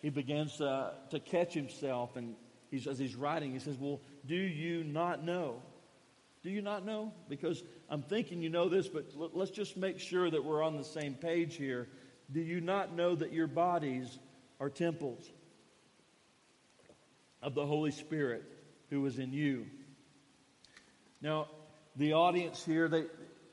he 0.00 0.08
begins 0.08 0.62
uh, 0.62 0.94
to 1.10 1.20
catch 1.20 1.52
himself. 1.52 2.16
And 2.16 2.34
he's, 2.70 2.86
as 2.86 2.98
he's 2.98 3.14
writing, 3.14 3.52
he 3.52 3.58
says, 3.58 3.76
Well, 3.78 4.00
do 4.24 4.34
you 4.34 4.84
not 4.84 5.22
know? 5.22 5.60
Do 6.42 6.48
you 6.48 6.62
not 6.62 6.86
know? 6.86 7.12
Because 7.28 7.62
I'm 7.90 8.00
thinking 8.00 8.40
you 8.40 8.48
know 8.48 8.70
this, 8.70 8.88
but 8.88 9.12
let's 9.14 9.50
just 9.50 9.76
make 9.76 10.00
sure 10.00 10.30
that 10.30 10.42
we're 10.42 10.62
on 10.62 10.78
the 10.78 10.84
same 10.84 11.12
page 11.12 11.56
here. 11.56 11.86
Do 12.32 12.40
you 12.40 12.62
not 12.62 12.96
know 12.96 13.14
that 13.14 13.30
your 13.30 13.46
bodies 13.46 14.18
are 14.58 14.70
temples 14.70 15.30
of 17.42 17.54
the 17.54 17.66
Holy 17.66 17.90
Spirit 17.90 18.42
who 18.88 19.04
is 19.04 19.18
in 19.18 19.34
you? 19.34 19.66
Now, 21.20 21.48
the 21.94 22.14
audience 22.14 22.64
here, 22.64 22.88
they, 22.88 23.04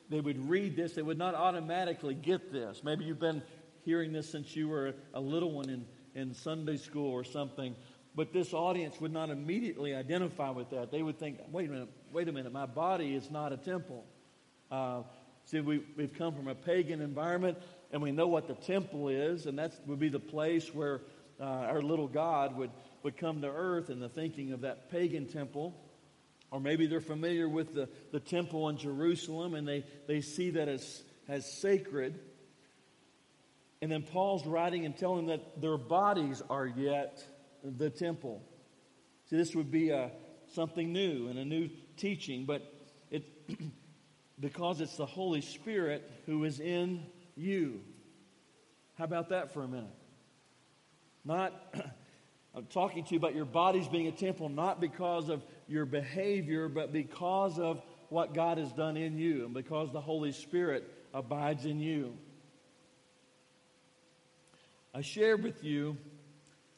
they 0.10 0.20
would 0.20 0.50
read 0.50 0.76
this, 0.76 0.94
they 0.94 1.02
would 1.02 1.18
not 1.18 1.36
automatically 1.36 2.14
get 2.14 2.52
this. 2.52 2.82
Maybe 2.84 3.06
you've 3.06 3.20
been 3.20 3.42
hearing 3.84 4.14
this 4.14 4.30
since 4.30 4.56
you 4.56 4.68
were 4.68 4.94
a 5.14 5.20
little 5.20 5.52
one 5.52 5.70
in, 5.70 5.86
in 6.14 6.34
Sunday 6.34 6.78
school 6.78 7.12
or 7.12 7.24
something. 7.24 7.76
But 8.16 8.32
this 8.32 8.54
audience 8.54 9.00
would 9.02 9.12
not 9.12 9.30
immediately 9.30 9.94
identify 9.94 10.50
with 10.50 10.70
that. 10.70 10.92
They 10.92 11.04
would 11.04 11.20
think, 11.20 11.40
wait 11.52 11.70
a 11.70 11.72
minute, 11.72 11.90
wait 12.12 12.28
a 12.28 12.32
minute, 12.32 12.52
my 12.54 12.66
body 12.66 13.14
is 13.14 13.30
not 13.30 13.52
a 13.52 13.58
temple. 13.58 14.06
Uh, 14.72 15.02
see, 15.44 15.60
we, 15.60 15.84
we've 15.98 16.14
come 16.14 16.34
from 16.34 16.48
a 16.48 16.56
pagan 16.56 17.02
environment 17.02 17.58
and 17.92 18.02
we 18.02 18.12
know 18.12 18.28
what 18.28 18.48
the 18.48 18.56
temple 18.56 19.10
is, 19.10 19.46
and 19.46 19.60
that 19.60 19.74
would 19.86 20.00
be 20.00 20.10
the 20.10 20.20
place 20.20 20.74
where 20.74 21.02
uh, 21.40 21.44
our 21.44 21.82
little 21.82 22.08
God 22.08 22.58
would, 22.58 22.72
would 23.04 23.18
come 23.18 23.42
to 23.42 23.48
earth 23.48 23.90
in 23.90 24.00
the 24.00 24.10
thinking 24.10 24.54
of 24.54 24.62
that 24.62 24.90
pagan 24.90 25.28
temple. 25.28 25.76
Or 26.56 26.62
maybe 26.62 26.88
they're 26.88 27.02
familiar 27.02 27.50
with 27.50 27.74
the, 27.74 27.90
the 28.14 28.20
temple 28.22 28.70
in 28.70 28.78
Jerusalem 28.78 29.56
and 29.56 29.68
they, 29.68 29.84
they 30.08 30.22
see 30.22 30.52
that 30.52 30.70
as, 30.70 31.04
as 31.28 31.46
sacred. 31.52 32.18
And 33.82 33.92
then 33.92 34.04
Paul's 34.04 34.46
writing 34.48 34.86
and 34.86 34.96
telling 34.96 35.26
that 35.26 35.60
their 35.60 35.78
bodies 35.78 36.42
are 36.50 36.66
yet 36.66 37.22
the 37.62 37.90
temple. 37.90 38.42
See, 39.30 39.36
this 39.36 39.54
would 39.54 39.70
be 39.70 39.90
a, 39.90 40.12
something 40.54 40.94
new 40.94 41.28
and 41.28 41.38
a 41.38 41.44
new 41.44 41.70
teaching, 41.98 42.46
but 42.46 42.62
it, 43.12 43.26
because 44.40 44.80
it's 44.80 44.96
the 44.96 45.06
Holy 45.06 45.42
Spirit 45.42 46.10
who 46.26 46.46
is 46.46 46.62
in 46.62 47.06
you. 47.36 47.82
How 48.98 49.04
about 49.04 49.28
that 49.28 49.54
for 49.54 49.62
a 49.62 49.68
minute? 49.68 49.98
Not, 51.26 51.52
I'm 52.56 52.68
talking 52.68 53.04
to 53.04 53.12
you 53.12 53.18
about 53.18 53.36
your 53.36 53.46
bodies 53.46 53.88
being 53.88 54.08
a 54.08 54.14
temple, 54.14 54.48
not 54.48 54.80
because 54.80 55.28
of 55.28 55.44
your 55.68 55.86
behavior, 55.86 56.70
but 56.70 56.94
because 56.94 57.60
of 57.60 57.82
what 58.10 58.34
God 58.34 58.58
has 58.58 58.72
done 58.72 58.96
in 58.96 59.18
you 59.18 59.46
and 59.46 59.54
because 59.54 59.92
the 59.92 60.00
Holy 60.00 60.32
Spirit 60.32 60.90
abides 61.14 61.66
in 61.66 61.80
you. 61.80 62.18
I 64.94 65.02
shared 65.02 65.44
with 65.44 65.64
you 65.64 65.98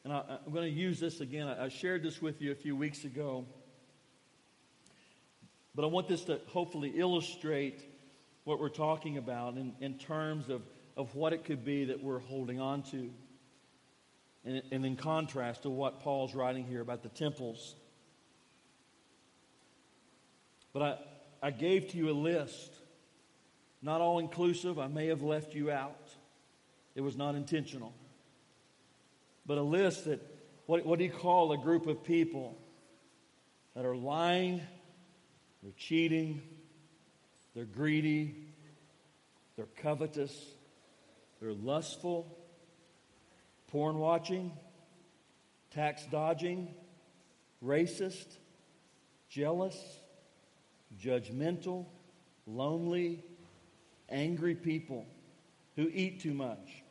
and 0.02 0.12
I, 0.12 0.38
am 0.46 0.52
going 0.52 0.64
to 0.64 0.76
use 0.76 0.98
this 0.98 1.20
again. 1.20 1.46
I, 1.46 1.66
I 1.66 1.68
shared 1.68 2.02
this 2.02 2.20
with 2.20 2.42
you 2.42 2.50
a 2.50 2.56
few 2.56 2.74
weeks 2.74 3.04
ago. 3.04 3.44
But 5.76 5.84
I 5.84 5.88
want 5.88 6.08
this 6.08 6.24
to 6.24 6.40
hopefully 6.48 6.94
illustrate 6.96 7.84
what 8.42 8.58
we're 8.58 8.68
talking 8.68 9.18
about 9.18 9.56
in, 9.56 9.74
in 9.80 9.98
terms 9.98 10.48
of, 10.48 10.62
of 10.96 11.14
what 11.14 11.32
it 11.32 11.44
could 11.44 11.64
be 11.64 11.84
that 11.84 12.02
we're 12.02 12.18
holding 12.18 12.58
on 12.58 12.82
to. 12.84 13.10
And, 14.44 14.62
and 14.70 14.84
in 14.86 14.96
contrast 14.96 15.62
to 15.62 15.70
what 15.70 16.00
Paul's 16.00 16.34
writing 16.34 16.64
here 16.64 16.80
about 16.80 17.02
the 17.02 17.08
temples. 17.08 17.74
But 20.72 20.82
I, 20.82 21.48
I 21.48 21.50
gave 21.50 21.88
to 21.88 21.96
you 21.96 22.10
a 22.10 22.12
list, 22.12 22.72
not 23.82 24.00
all 24.00 24.18
inclusive. 24.18 24.78
I 24.78 24.86
may 24.86 25.08
have 25.08 25.22
left 25.22 25.54
you 25.54 25.70
out, 25.70 26.08
it 26.94 27.00
was 27.00 27.16
not 27.16 27.34
intentional 27.34 27.92
but 29.48 29.56
a 29.56 29.62
list 29.62 30.04
that, 30.04 30.20
what, 30.66 30.84
what 30.84 30.98
do 30.98 31.06
you 31.06 31.10
call 31.10 31.50
a 31.52 31.58
group 31.58 31.86
of 31.86 32.04
people 32.04 32.56
that 33.74 33.86
are 33.86 33.96
lying, 33.96 34.60
they're 35.62 35.72
cheating, 35.76 36.42
they're 37.56 37.64
greedy, 37.64 38.36
they're 39.56 39.68
covetous, 39.78 40.38
they're 41.40 41.54
lustful, 41.54 42.37
porn 43.68 43.98
watching, 43.98 44.52
tax 45.70 46.04
dodging, 46.10 46.74
racist, 47.64 48.26
jealous, 49.28 49.76
judgmental, 51.00 51.86
lonely, 52.46 53.24
angry 54.08 54.54
people 54.54 55.06
who 55.76 55.88
eat 55.92 56.20
too 56.20 56.34
much 56.34 56.82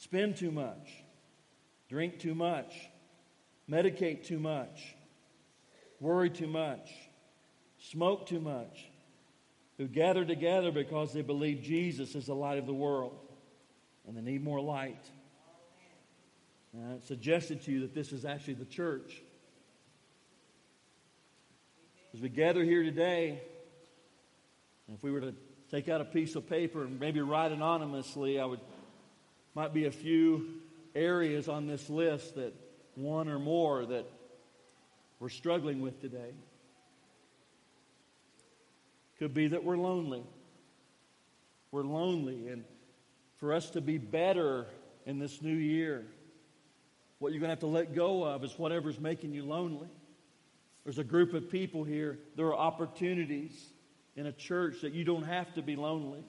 spend 0.00 0.36
too 0.36 0.50
much, 0.50 1.02
drink 1.88 2.18
too 2.18 2.34
much, 2.34 2.88
medicate 3.68 4.24
too 4.24 4.38
much, 4.38 4.94
worry 6.00 6.30
too 6.30 6.46
much, 6.46 6.92
smoke 7.78 8.26
too 8.26 8.40
much, 8.40 8.90
who 9.76 9.86
gather 9.86 10.24
together 10.24 10.70
because 10.70 11.12
they 11.12 11.22
believe 11.22 11.62
Jesus 11.62 12.14
is 12.14 12.26
the 12.26 12.34
light 12.34 12.58
of 12.58 12.66
the 12.66 12.74
world 12.74 13.18
and 14.06 14.16
they 14.16 14.20
need 14.20 14.42
more 14.42 14.60
light. 14.60 15.04
Uh, 16.78 16.94
it 16.94 17.04
suggested 17.04 17.62
to 17.62 17.72
you 17.72 17.80
that 17.80 17.94
this 17.94 18.12
is 18.12 18.24
actually 18.24 18.54
the 18.54 18.64
church. 18.64 19.20
As 22.14 22.20
we 22.20 22.28
gather 22.28 22.62
here 22.62 22.84
today, 22.84 23.42
if 24.94 25.02
we 25.02 25.10
were 25.10 25.20
to 25.20 25.34
take 25.70 25.88
out 25.88 26.00
a 26.00 26.04
piece 26.04 26.36
of 26.36 26.48
paper 26.48 26.84
and 26.84 27.00
maybe 27.00 27.20
write 27.20 27.50
anonymously, 27.50 28.38
I 28.38 28.44
would 28.44 28.60
might 29.54 29.74
be 29.74 29.86
a 29.86 29.90
few 29.90 30.46
areas 30.94 31.48
on 31.48 31.66
this 31.66 31.90
list 31.90 32.36
that 32.36 32.54
one 32.94 33.28
or 33.28 33.40
more 33.40 33.84
that 33.84 34.06
we're 35.18 35.30
struggling 35.30 35.80
with 35.80 36.00
today. 36.00 36.32
Could 39.18 39.34
be 39.34 39.48
that 39.48 39.64
we're 39.64 39.78
lonely. 39.78 40.22
We're 41.72 41.82
lonely. 41.82 42.48
And 42.48 42.62
for 43.38 43.52
us 43.52 43.70
to 43.70 43.80
be 43.80 43.98
better 43.98 44.66
in 45.06 45.18
this 45.18 45.42
new 45.42 45.56
year, 45.56 46.06
what 47.18 47.32
you're 47.32 47.40
going 47.40 47.48
to 47.48 47.52
have 47.52 47.60
to 47.60 47.66
let 47.66 47.94
go 47.94 48.24
of 48.24 48.44
is 48.44 48.58
whatever's 48.58 49.00
making 49.00 49.32
you 49.32 49.44
lonely. 49.44 49.88
There's 50.84 50.98
a 50.98 51.04
group 51.04 51.34
of 51.34 51.50
people 51.50 51.84
here, 51.84 52.18
there 52.36 52.46
are 52.46 52.56
opportunities 52.56 53.72
in 54.16 54.26
a 54.26 54.32
church 54.32 54.80
that 54.82 54.92
you 54.92 55.04
don't 55.04 55.24
have 55.24 55.52
to 55.54 55.62
be 55.62 55.76
lonely. 55.76 56.24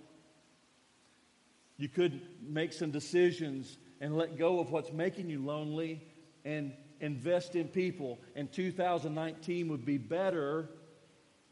You 1.78 1.88
could 1.88 2.22
make 2.42 2.74
some 2.74 2.92
decisions 2.92 3.78
and 4.02 4.18
let 4.18 4.38
go 4.38 4.60
of 4.60 4.72
what's 4.72 4.92
making 4.92 5.30
you 5.30 5.44
lonely 5.44 6.04
and 6.44 6.74
invest 7.00 7.56
in 7.56 7.68
people. 7.68 8.20
And 8.36 8.52
2019 8.52 9.70
would 9.70 9.86
be 9.86 9.98
better 9.98 10.70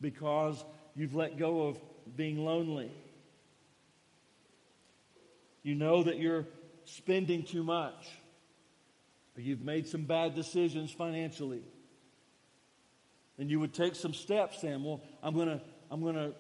because 0.01 0.63
you've 0.95 1.15
let 1.15 1.37
go 1.37 1.67
of 1.67 1.79
being 2.15 2.43
lonely. 2.43 2.91
You 5.63 5.75
know 5.75 6.03
that 6.03 6.19
you're 6.19 6.45
spending 6.85 7.43
too 7.43 7.63
much, 7.63 8.07
or 9.37 9.41
you've 9.41 9.61
made 9.61 9.87
some 9.87 10.03
bad 10.03 10.33
decisions 10.33 10.91
financially. 10.91 11.61
And 13.37 13.51
you 13.51 13.59
would 13.59 13.73
take 13.73 13.95
some 13.95 14.13
steps 14.13 14.61
then. 14.61 14.83
Well, 14.83 15.01
I'm 15.21 15.35
going 15.35 15.47
to 15.47 15.61
I'm 15.91 16.01
going 16.01 16.15
to 16.15 16.33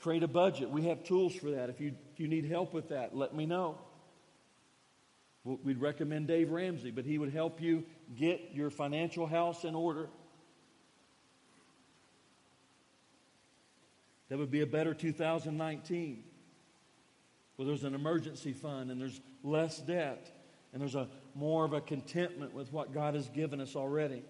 create 0.00 0.22
a 0.22 0.28
budget. 0.28 0.70
We 0.70 0.86
have 0.86 1.04
tools 1.04 1.34
for 1.34 1.50
that. 1.50 1.70
If 1.70 1.80
you, 1.80 1.92
if 2.12 2.18
you 2.18 2.28
need 2.28 2.44
help 2.44 2.72
with 2.72 2.88
that, 2.88 3.16
let 3.16 3.34
me 3.34 3.46
know. 3.46 3.78
We'd 5.44 5.80
recommend 5.80 6.26
Dave 6.26 6.50
Ramsey, 6.50 6.90
but 6.90 7.04
he 7.04 7.18
would 7.18 7.32
help 7.32 7.60
you 7.60 7.84
get 8.16 8.50
your 8.52 8.68
financial 8.68 9.28
house 9.28 9.62
in 9.62 9.76
order. 9.76 10.08
That 14.28 14.38
would 14.38 14.50
be 14.50 14.62
a 14.62 14.66
better 14.66 14.92
2019 14.92 16.24
where 17.54 17.66
there's 17.66 17.84
an 17.84 17.94
emergency 17.94 18.52
fund 18.52 18.90
and 18.90 19.00
there's 19.00 19.20
less 19.44 19.78
debt 19.78 20.30
and 20.72 20.82
there's 20.82 20.96
a 20.96 21.08
more 21.36 21.66
of 21.66 21.74
a 21.74 21.80
contentment 21.80 22.54
with 22.54 22.72
what 22.72 22.94
God 22.94 23.14
has 23.14 23.28
given 23.28 23.60
us 23.60 23.76
already. 23.76 24.22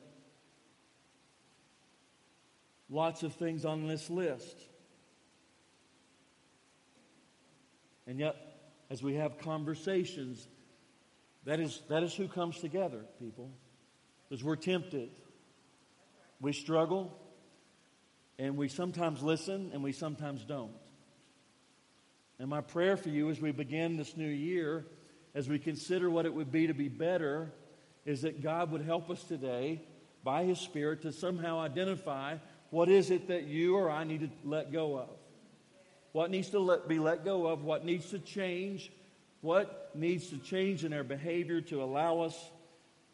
Lots 2.91 3.23
of 3.23 3.35
things 3.35 3.65
on 3.65 3.87
this 3.87 4.11
list. 4.11 4.57
And 8.09 8.19
yet, 8.19 8.37
as 8.91 9.03
we 9.03 9.15
have 9.15 9.39
conversations, 9.39 10.47
that 11.45 11.61
is, 11.61 11.81
that 11.89 12.03
is 12.03 12.15
who 12.15 12.29
comes 12.29 12.59
together, 12.61 13.05
people. 13.21 13.51
Because 14.29 14.43
we're 14.43 14.57
tempted. 14.57 15.11
We 16.41 16.53
struggle, 16.53 17.17
and 18.39 18.57
we 18.57 18.69
sometimes 18.69 19.23
listen, 19.23 19.71
and 19.73 19.83
we 19.83 19.93
sometimes 19.93 20.45
don't. 20.45 20.73
And 22.39 22.51
my 22.51 22.61
prayer 22.61 22.97
for 22.97 23.09
you 23.09 23.31
as 23.31 23.41
we 23.41 23.53
begin 23.53 23.97
this 23.97 24.17
new 24.17 24.29
year, 24.29 24.85
as 25.37 25.51
we 25.51 25.59
consider 25.59 26.09
what 26.09 26.25
it 26.25 26.33
would 26.33 26.51
be 26.51 26.67
to 26.67 26.73
be 26.73 26.89
better, 26.89 27.53
is 28.07 28.23
that 28.23 28.43
God 28.43 28.73
would 28.73 28.81
help 28.81 29.11
us 29.11 29.23
today 29.23 29.83
by 30.25 30.45
His 30.45 30.59
Spirit 30.59 31.03
to 31.03 31.13
somehow 31.13 31.61
identify 31.61 32.37
what 32.71 32.89
is 32.89 33.11
it 33.11 33.29
that 33.29 33.45
you 33.45 33.77
or 33.77 33.91
I 33.91 34.05
need 34.05 34.21
to 34.21 34.31
let 34.45 34.73
go 34.73 34.99
of. 34.99 35.11
What 36.13 36.31
needs 36.31 36.49
to 36.51 36.59
let, 36.59 36.89
be 36.89 36.99
let 36.99 37.23
go 37.23 37.47
of, 37.47 37.65
what 37.65 37.85
needs 37.85 38.09
to 38.11 38.19
change, 38.19 38.91
what 39.43 39.91
needs 39.95 40.29
to 40.31 40.39
change 40.39 40.87
in 40.87 40.95
our 40.95 41.05
behavior 41.05 41.61
to 41.61 41.83
allow 41.83 42.21
us 42.21 42.51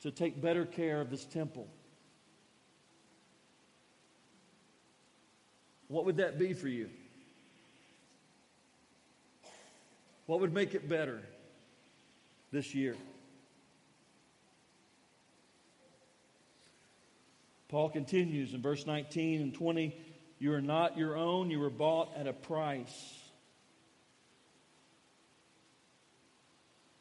to 0.02 0.12
take 0.12 0.40
better 0.40 0.64
care 0.64 1.00
of 1.00 1.10
this 1.10 1.24
temple. 1.24 1.66
What 5.88 6.04
would 6.04 6.18
that 6.18 6.38
be 6.38 6.52
for 6.52 6.68
you? 6.68 6.88
What 10.26 10.38
would 10.38 10.54
make 10.54 10.76
it 10.76 10.88
better 10.88 11.20
this 12.52 12.74
year? 12.74 12.94
Paul 17.68 17.88
continues 17.88 18.52
in 18.52 18.60
verse 18.60 18.86
19 18.86 19.40
and 19.40 19.54
20 19.54 19.96
You 20.38 20.52
are 20.52 20.60
not 20.60 20.98
your 20.98 21.16
own, 21.16 21.50
you 21.50 21.58
were 21.58 21.70
bought 21.70 22.10
at 22.16 22.26
a 22.26 22.32
price. 22.32 23.18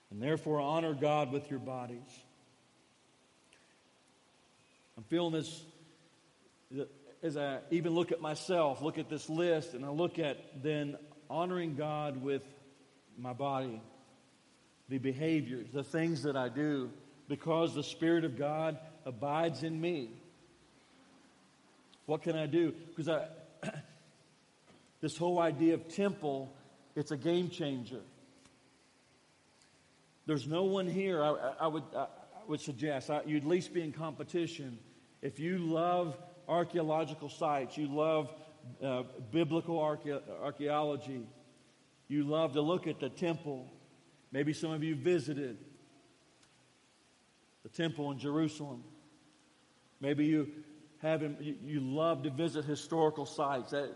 And 0.09 0.21
therefore, 0.21 0.59
honor 0.59 0.93
God 0.93 1.31
with 1.31 1.49
your 1.49 1.59
bodies. 1.59 1.99
I'm 4.97 5.03
feeling 5.03 5.33
this 5.33 5.61
as 7.23 7.37
I 7.37 7.59
even 7.69 7.93
look 7.93 8.11
at 8.11 8.21
myself, 8.21 8.81
look 8.81 8.97
at 8.97 9.09
this 9.09 9.29
list, 9.29 9.73
and 9.73 9.85
I 9.85 9.89
look 9.89 10.19
at 10.19 10.63
then 10.63 10.97
honoring 11.29 11.75
God 11.75 12.21
with 12.21 12.43
my 13.17 13.33
body, 13.33 13.81
the 14.91 14.97
behaviors, 14.97 15.67
the 15.71 15.85
things 15.85 16.23
that 16.23 16.35
I 16.35 16.49
do, 16.49 16.91
because 17.29 17.73
the 17.73 17.81
Spirit 17.81 18.25
of 18.25 18.37
God 18.37 18.77
abides 19.05 19.63
in 19.63 19.79
me. 19.79 20.09
What 22.07 22.23
can 22.23 22.35
I 22.35 22.45
do? 22.45 22.73
Because 22.89 23.07
I, 23.07 23.27
this 25.01 25.15
whole 25.15 25.39
idea 25.39 25.75
of 25.75 25.87
temple, 25.87 26.53
it's 26.93 27.11
a 27.11 27.17
game 27.17 27.49
changer. 27.49 28.01
There's 30.25 30.45
no 30.45 30.63
one 30.63 30.87
here, 30.87 31.23
I, 31.23 31.53
I 31.61 31.67
would, 31.67 31.83
I 31.95 32.07
would 32.49 32.59
suggest, 32.59 33.09
I, 33.09 33.21
you'd 33.25 33.43
at 33.43 33.49
least 33.49 33.73
be 33.73 33.81
in 33.81 33.93
competition. 33.93 34.77
If 35.21 35.39
you 35.39 35.57
love 35.57 36.17
archaeological 36.49 37.29
sites, 37.29 37.77
you 37.77 37.87
love 37.87 38.29
uh, 38.83 39.03
biblical 39.31 39.77
archae- 39.79 40.21
archaeology, 40.43 41.21
you 42.09 42.25
love 42.25 42.51
to 42.53 42.61
look 42.61 42.87
at 42.87 42.99
the 42.99 43.07
temple. 43.07 43.71
Maybe 44.31 44.53
some 44.53 44.71
of 44.71 44.83
you 44.83 44.95
visited 44.95 45.57
the 47.63 47.69
temple 47.69 48.11
in 48.11 48.19
Jerusalem. 48.19 48.83
Maybe 49.99 50.25
you 50.25 50.51
have 51.01 51.21
you, 51.41 51.79
love 51.79 52.23
to 52.23 52.29
visit 52.29 52.65
historical 52.65 53.25
sites. 53.25 53.71
That, 53.71 53.93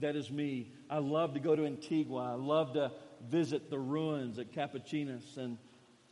that 0.00 0.16
is 0.16 0.30
me. 0.30 0.72
I 0.88 0.98
love 0.98 1.34
to 1.34 1.40
go 1.40 1.56
to 1.56 1.66
Antigua. 1.66 2.32
I 2.32 2.34
love 2.34 2.74
to 2.74 2.92
visit 3.28 3.70
the 3.70 3.78
ruins 3.78 4.38
at 4.38 4.52
Capuchinas. 4.52 5.36
And 5.36 5.58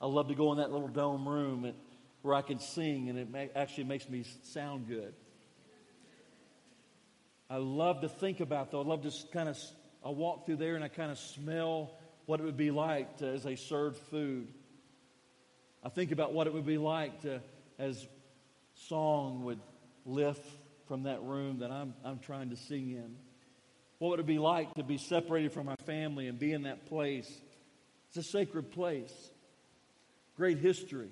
I 0.00 0.06
love 0.06 0.28
to 0.28 0.34
go 0.34 0.52
in 0.52 0.58
that 0.58 0.72
little 0.72 0.88
dome 0.88 1.28
room 1.28 1.64
at, 1.64 1.74
where 2.22 2.34
I 2.34 2.42
can 2.42 2.58
sing, 2.58 3.08
and 3.08 3.18
it 3.18 3.52
actually 3.56 3.84
makes 3.84 4.08
me 4.08 4.24
sound 4.42 4.88
good. 4.88 5.14
I 7.48 7.56
love 7.56 8.02
to 8.02 8.08
think 8.08 8.40
about, 8.40 8.70
though. 8.70 8.82
I 8.82 8.84
love 8.84 9.02
to 9.02 9.12
kind 9.32 9.48
of 9.48 9.58
I 10.04 10.10
walk 10.10 10.46
through 10.46 10.56
there 10.56 10.76
and 10.76 10.84
I 10.84 10.88
kind 10.88 11.10
of 11.10 11.18
smell 11.18 11.92
what 12.30 12.38
it 12.38 12.44
would 12.44 12.56
be 12.56 12.70
like 12.70 13.16
to, 13.16 13.26
as 13.26 13.42
they 13.42 13.56
served 13.56 13.96
food. 14.08 14.46
I 15.82 15.88
think 15.88 16.12
about 16.12 16.32
what 16.32 16.46
it 16.46 16.54
would 16.54 16.64
be 16.64 16.78
like 16.78 17.22
to, 17.22 17.40
as 17.76 18.06
song 18.86 19.42
would 19.42 19.58
lift 20.06 20.46
from 20.86 21.02
that 21.02 21.20
room 21.22 21.58
that 21.58 21.72
I'm, 21.72 21.92
I'm 22.04 22.20
trying 22.20 22.50
to 22.50 22.56
sing 22.56 22.90
in. 22.90 23.16
What 23.98 24.10
would 24.10 24.20
it 24.20 24.26
be 24.26 24.38
like 24.38 24.72
to 24.74 24.84
be 24.84 24.96
separated 24.96 25.50
from 25.50 25.66
my 25.66 25.74
family 25.84 26.28
and 26.28 26.38
be 26.38 26.52
in 26.52 26.62
that 26.62 26.86
place? 26.86 27.28
It's 28.10 28.28
a 28.28 28.30
sacred 28.30 28.70
place, 28.70 29.12
great 30.36 30.58
history. 30.58 31.10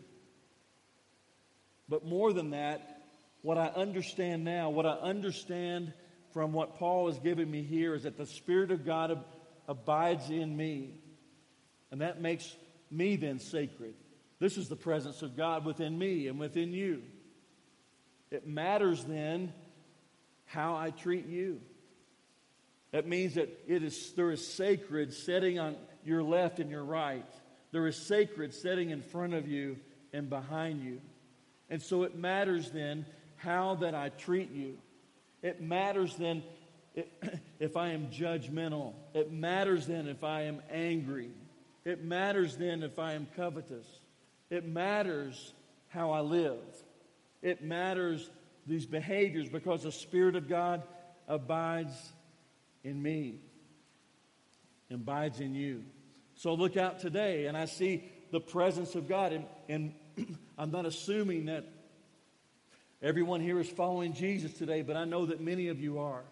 But 1.88 2.06
more 2.06 2.32
than 2.32 2.50
that, 2.50 3.02
what 3.42 3.58
I 3.58 3.66
understand 3.66 4.44
now, 4.44 4.70
what 4.70 4.86
I 4.86 4.92
understand 4.92 5.92
from 6.32 6.52
what 6.52 6.76
Paul 6.76 7.08
is 7.08 7.18
giving 7.18 7.50
me 7.50 7.64
here 7.64 7.96
is 7.96 8.04
that 8.04 8.16
the 8.16 8.26
Spirit 8.26 8.70
of 8.70 8.86
God 8.86 9.10
ab- 9.10 9.26
abides 9.66 10.30
in 10.30 10.56
me. 10.56 11.00
And 11.90 12.00
that 12.00 12.20
makes 12.20 12.54
me 12.90 13.16
then 13.16 13.38
sacred. 13.38 13.94
This 14.38 14.56
is 14.56 14.68
the 14.68 14.76
presence 14.76 15.22
of 15.22 15.36
God 15.36 15.64
within 15.64 15.98
me 15.98 16.28
and 16.28 16.38
within 16.38 16.72
you. 16.72 17.02
It 18.30 18.46
matters 18.46 19.04
then 19.04 19.52
how 20.44 20.76
I 20.76 20.90
treat 20.90 21.26
you. 21.26 21.60
That 22.92 23.06
means 23.06 23.34
that 23.34 23.48
it 23.66 23.82
is, 23.82 24.12
there 24.12 24.30
is 24.30 24.46
sacred 24.46 25.12
setting 25.12 25.58
on 25.58 25.76
your 26.04 26.22
left 26.22 26.58
and 26.58 26.70
your 26.70 26.84
right. 26.84 27.26
There 27.70 27.86
is 27.86 27.96
sacred 27.96 28.54
setting 28.54 28.90
in 28.90 29.02
front 29.02 29.34
of 29.34 29.46
you 29.46 29.78
and 30.12 30.30
behind 30.30 30.82
you. 30.82 31.00
And 31.68 31.82
so 31.82 32.04
it 32.04 32.16
matters 32.16 32.70
then 32.70 33.04
how 33.36 33.74
that 33.76 33.94
I 33.94 34.08
treat 34.08 34.50
you. 34.50 34.78
It 35.42 35.60
matters 35.60 36.16
then 36.16 36.42
if 37.60 37.76
I 37.76 37.90
am 37.90 38.08
judgmental. 38.08 38.94
It 39.14 39.32
matters 39.32 39.86
then 39.86 40.08
if 40.08 40.24
I 40.24 40.42
am 40.42 40.62
angry. 40.70 41.30
It 41.88 42.04
matters 42.04 42.54
then 42.58 42.82
if 42.82 42.98
I 42.98 43.14
am 43.14 43.26
covetous. 43.34 43.86
It 44.50 44.66
matters 44.66 45.54
how 45.88 46.10
I 46.10 46.20
live. 46.20 46.60
It 47.40 47.64
matters 47.64 48.28
these 48.66 48.84
behaviors 48.84 49.48
because 49.48 49.84
the 49.84 49.92
Spirit 49.92 50.36
of 50.36 50.50
God 50.50 50.82
abides 51.26 51.94
in 52.84 53.02
me, 53.02 53.40
abides 54.90 55.40
in 55.40 55.54
you. 55.54 55.82
So 56.34 56.52
look 56.52 56.76
out 56.76 56.98
today, 56.98 57.46
and 57.46 57.56
I 57.56 57.64
see 57.64 58.04
the 58.32 58.40
presence 58.40 58.94
of 58.94 59.08
God. 59.08 59.32
And, 59.32 59.46
and 59.70 59.94
I'm 60.58 60.70
not 60.70 60.84
assuming 60.84 61.46
that 61.46 61.64
everyone 63.00 63.40
here 63.40 63.58
is 63.60 63.68
following 63.70 64.12
Jesus 64.12 64.52
today, 64.52 64.82
but 64.82 64.98
I 64.98 65.06
know 65.06 65.24
that 65.24 65.40
many 65.40 65.68
of 65.68 65.80
you 65.80 66.00
are. 66.00 66.24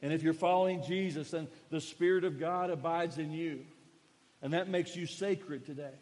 And 0.00 0.10
if 0.10 0.22
you're 0.22 0.32
following 0.32 0.82
Jesus, 0.82 1.32
then 1.32 1.48
the 1.68 1.82
Spirit 1.82 2.24
of 2.24 2.40
God 2.40 2.70
abides 2.70 3.18
in 3.18 3.30
you. 3.30 3.66
And 4.44 4.52
that 4.52 4.68
makes 4.68 4.94
you 4.94 5.06
sacred 5.06 5.64
today. 5.64 5.94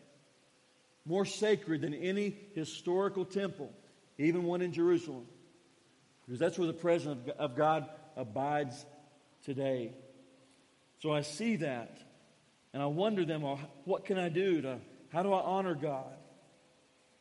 More 1.06 1.24
sacred 1.24 1.80
than 1.82 1.94
any 1.94 2.36
historical 2.54 3.24
temple, 3.24 3.70
even 4.18 4.42
one 4.42 4.62
in 4.62 4.72
Jerusalem. 4.72 5.26
Because 6.26 6.40
that's 6.40 6.58
where 6.58 6.66
the 6.66 6.72
presence 6.72 7.30
of 7.38 7.56
God 7.56 7.88
abides 8.16 8.84
today. 9.44 9.92
So 10.98 11.12
I 11.12 11.20
see 11.20 11.56
that. 11.56 11.98
And 12.72 12.82
I 12.82 12.86
wonder 12.86 13.24
then, 13.24 13.42
well, 13.42 13.60
what 13.84 14.06
can 14.06 14.18
I 14.18 14.28
do 14.28 14.60
to, 14.62 14.78
how 15.10 15.22
do 15.22 15.32
I 15.32 15.40
honor 15.40 15.76
God? 15.76 16.12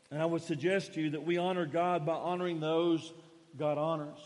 And 0.10 0.20
I 0.20 0.26
would 0.26 0.42
suggest 0.42 0.96
to 0.96 1.02
you 1.02 1.12
that 1.12 1.24
we 1.24 1.38
honor 1.38 1.68
God 1.68 2.04
by 2.04 2.14
honoring 2.14 2.60
those 2.60 3.14
God 3.60 3.78
honors. 3.78 4.20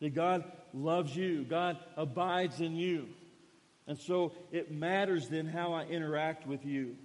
That 0.00 0.14
God 0.14 0.44
loves 0.74 1.16
you, 1.16 1.44
God 1.44 1.78
abides 1.96 2.60
in 2.60 2.76
you. 2.76 3.08
And 3.86 3.98
so 3.98 4.32
it 4.52 4.70
matters 4.70 5.28
then 5.28 5.46
how 5.46 5.72
I 5.72 5.84
interact 5.84 6.46
with 6.46 6.64
you. 6.64 6.96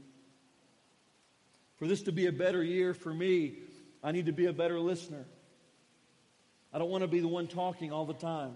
For 1.77 1.87
this 1.87 2.03
to 2.03 2.11
be 2.11 2.27
a 2.27 2.31
better 2.31 2.63
year 2.63 2.93
for 2.93 3.13
me, 3.13 3.55
I 4.03 4.11
need 4.11 4.27
to 4.27 4.31
be 4.31 4.45
a 4.45 4.53
better 4.53 4.79
listener. 4.79 5.25
I 6.73 6.79
don't 6.79 6.89
want 6.89 7.03
to 7.03 7.07
be 7.07 7.19
the 7.19 7.27
one 7.27 7.47
talking 7.47 7.91
all 7.91 8.05
the 8.05 8.13
time. 8.13 8.55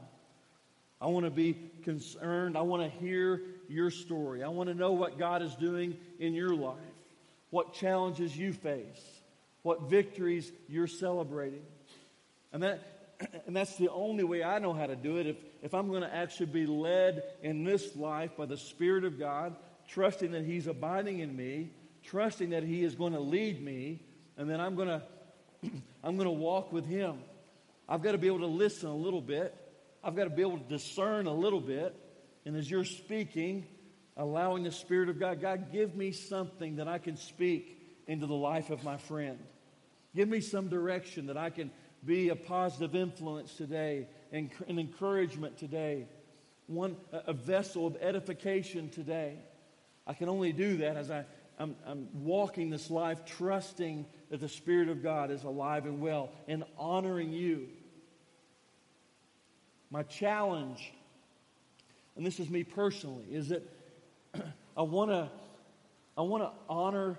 I 1.00 1.08
want 1.08 1.26
to 1.26 1.32
be 1.32 1.58
concerned. 1.84 2.56
I 2.56 2.62
want 2.62 2.84
to 2.84 3.00
hear 3.00 3.42
your 3.68 3.90
story. 3.90 4.44
I 4.44 4.50
want 4.50 4.70
to 4.70 4.76
know 4.76 4.92
what 4.92 5.18
God 5.18 5.42
is 5.42 5.56
doing 5.56 5.98
in 6.20 6.34
your 6.34 6.54
life, 6.54 6.78
what 7.50 7.74
challenges 7.74 8.38
you 8.38 8.54
face, 8.54 9.02
what 9.64 9.90
victories 9.90 10.52
you're 10.68 10.88
celebrating. 10.88 11.64
And, 12.54 12.62
that, 12.62 13.01
and 13.46 13.56
that's 13.56 13.76
the 13.78 13.90
only 13.90 14.24
way 14.24 14.44
I 14.44 14.60
know 14.60 14.74
how 14.74 14.88
to 14.88 14.96
do 14.96 15.18
it. 15.18 15.28
If, 15.28 15.38
if 15.62 15.74
I'm 15.74 15.90
going 15.90 16.02
to 16.02 16.14
actually 16.14 16.48
be 16.48 16.66
led 16.66 17.24
in 17.42 17.64
this 17.64 17.96
life 17.96 18.32
by 18.38 18.46
the 18.46 18.58
Spirit 18.58 19.04
of 19.04 19.20
God, 19.20 19.56
trusting 19.88 20.32
that 20.32 20.46
He's 20.46 20.68
abiding 20.68 21.20
in 21.20 21.36
me, 21.36 21.72
trusting 22.04 22.52
that 22.52 22.64
He 22.64 22.84
is 22.84 22.96
going 22.96 23.14
to 23.14 23.20
lead 23.20 23.64
me, 23.64 24.02
and 24.38 24.50
then 24.50 24.60
I'm 24.60 24.76
going 24.76 24.88
to, 24.88 25.02
I'm 26.04 26.16
going 26.16 26.28
to 26.28 26.32
walk 26.32 26.72
with 26.72 26.86
Him. 26.86 27.20
I've 27.88 28.02
got 28.02 28.14
to 28.14 28.18
be 28.18 28.28
able 28.28 28.40
to 28.40 28.46
listen 28.46 28.90
a 28.90 28.96
little 28.96 29.22
bit. 29.22 29.56
I've 30.04 30.16
got 30.16 30.24
to 30.24 30.30
be 30.30 30.42
able 30.42 30.58
to 30.58 30.70
discern 30.70 31.28
a 31.28 31.34
little 31.34 31.62
bit. 31.62 31.96
And 32.46 32.56
as 32.56 32.70
you're 32.70 32.86
speaking, 32.86 33.68
allowing 34.18 34.64
the 34.64 34.72
Spirit 34.72 35.10
of 35.10 35.20
God, 35.20 35.42
God, 35.42 35.72
give 35.72 35.96
me 35.96 36.12
something 36.12 36.78
that 36.78 36.88
I 36.88 36.98
can 36.98 37.18
speak 37.18 37.78
into 38.08 38.26
the 38.26 38.36
life 38.36 38.70
of 38.70 38.84
my 38.84 38.98
friend. 38.98 39.38
Give 40.16 40.28
me 40.28 40.42
some 40.42 40.70
direction 40.70 41.28
that 41.28 41.38
I 41.38 41.50
can 41.50 41.72
be 42.06 42.30
a 42.30 42.36
positive 42.36 42.96
influence 42.96 43.54
today 43.54 44.08
and 44.32 44.50
an 44.68 44.80
encouragement 44.80 45.58
today, 45.58 46.08
one, 46.68 46.96
a 47.12 47.34
vessel 47.34 47.88
of 47.88 47.98
edification 48.02 48.90
today. 48.90 49.38
I 50.08 50.14
can 50.14 50.30
only 50.30 50.54
do 50.54 50.78
that 50.78 50.98
as 50.98 51.12
I, 51.12 51.26
I'm, 51.60 51.76
I'm 51.86 52.08
walking 52.14 52.70
this 52.70 52.90
life 52.90 53.26
trusting 53.26 54.06
that 54.30 54.40
the 54.40 54.50
Spirit 54.50 54.90
of 54.90 55.04
God 55.04 55.32
is 55.32 55.44
alive 55.44 55.86
and 55.86 56.02
well 56.02 56.32
and 56.48 56.64
honoring 56.78 57.32
you 57.32 57.68
my 59.92 60.04
challenge, 60.04 60.94
and 62.16 62.26
this 62.26 62.40
is 62.40 62.50
me 62.50 62.64
personally, 62.64 63.26
is 63.30 63.50
that 63.50 63.62
I 64.78 64.82
want 64.82 65.12
to 65.12 65.30
I 66.18 66.22
want 66.22 66.44
to 66.44 66.52
honor 66.70 67.18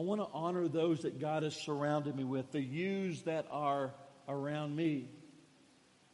I 0.00 0.02
want 0.02 0.22
to 0.22 0.28
honor 0.32 0.66
those 0.66 1.00
that 1.00 1.20
God 1.20 1.42
has 1.42 1.54
surrounded 1.54 2.16
me 2.16 2.24
with, 2.24 2.52
the 2.52 2.62
yous 2.62 3.20
that 3.24 3.46
are 3.50 3.92
around 4.26 4.74
me. 4.74 5.10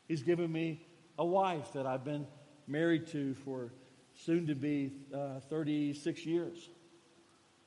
He's 0.09 0.25
given 0.25 0.51
me 0.51 0.85
a 1.17 1.25
wife 1.25 1.75
that 1.75 1.87
I've 1.87 2.03
been 2.03 2.27
married 2.67 3.07
to 3.13 3.35
for 3.45 3.73
soon 4.25 4.49
to 4.49 4.57
be 4.57 4.93
uh, 5.15 5.39
36 5.39 6.27
years. 6.27 6.69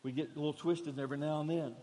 We 0.04 0.12
get 0.12 0.32
a 0.36 0.36
little 0.36 0.52
twisted 0.52 1.00
every 1.00 1.18
now 1.18 1.40
and 1.40 1.50
then. 1.50 1.76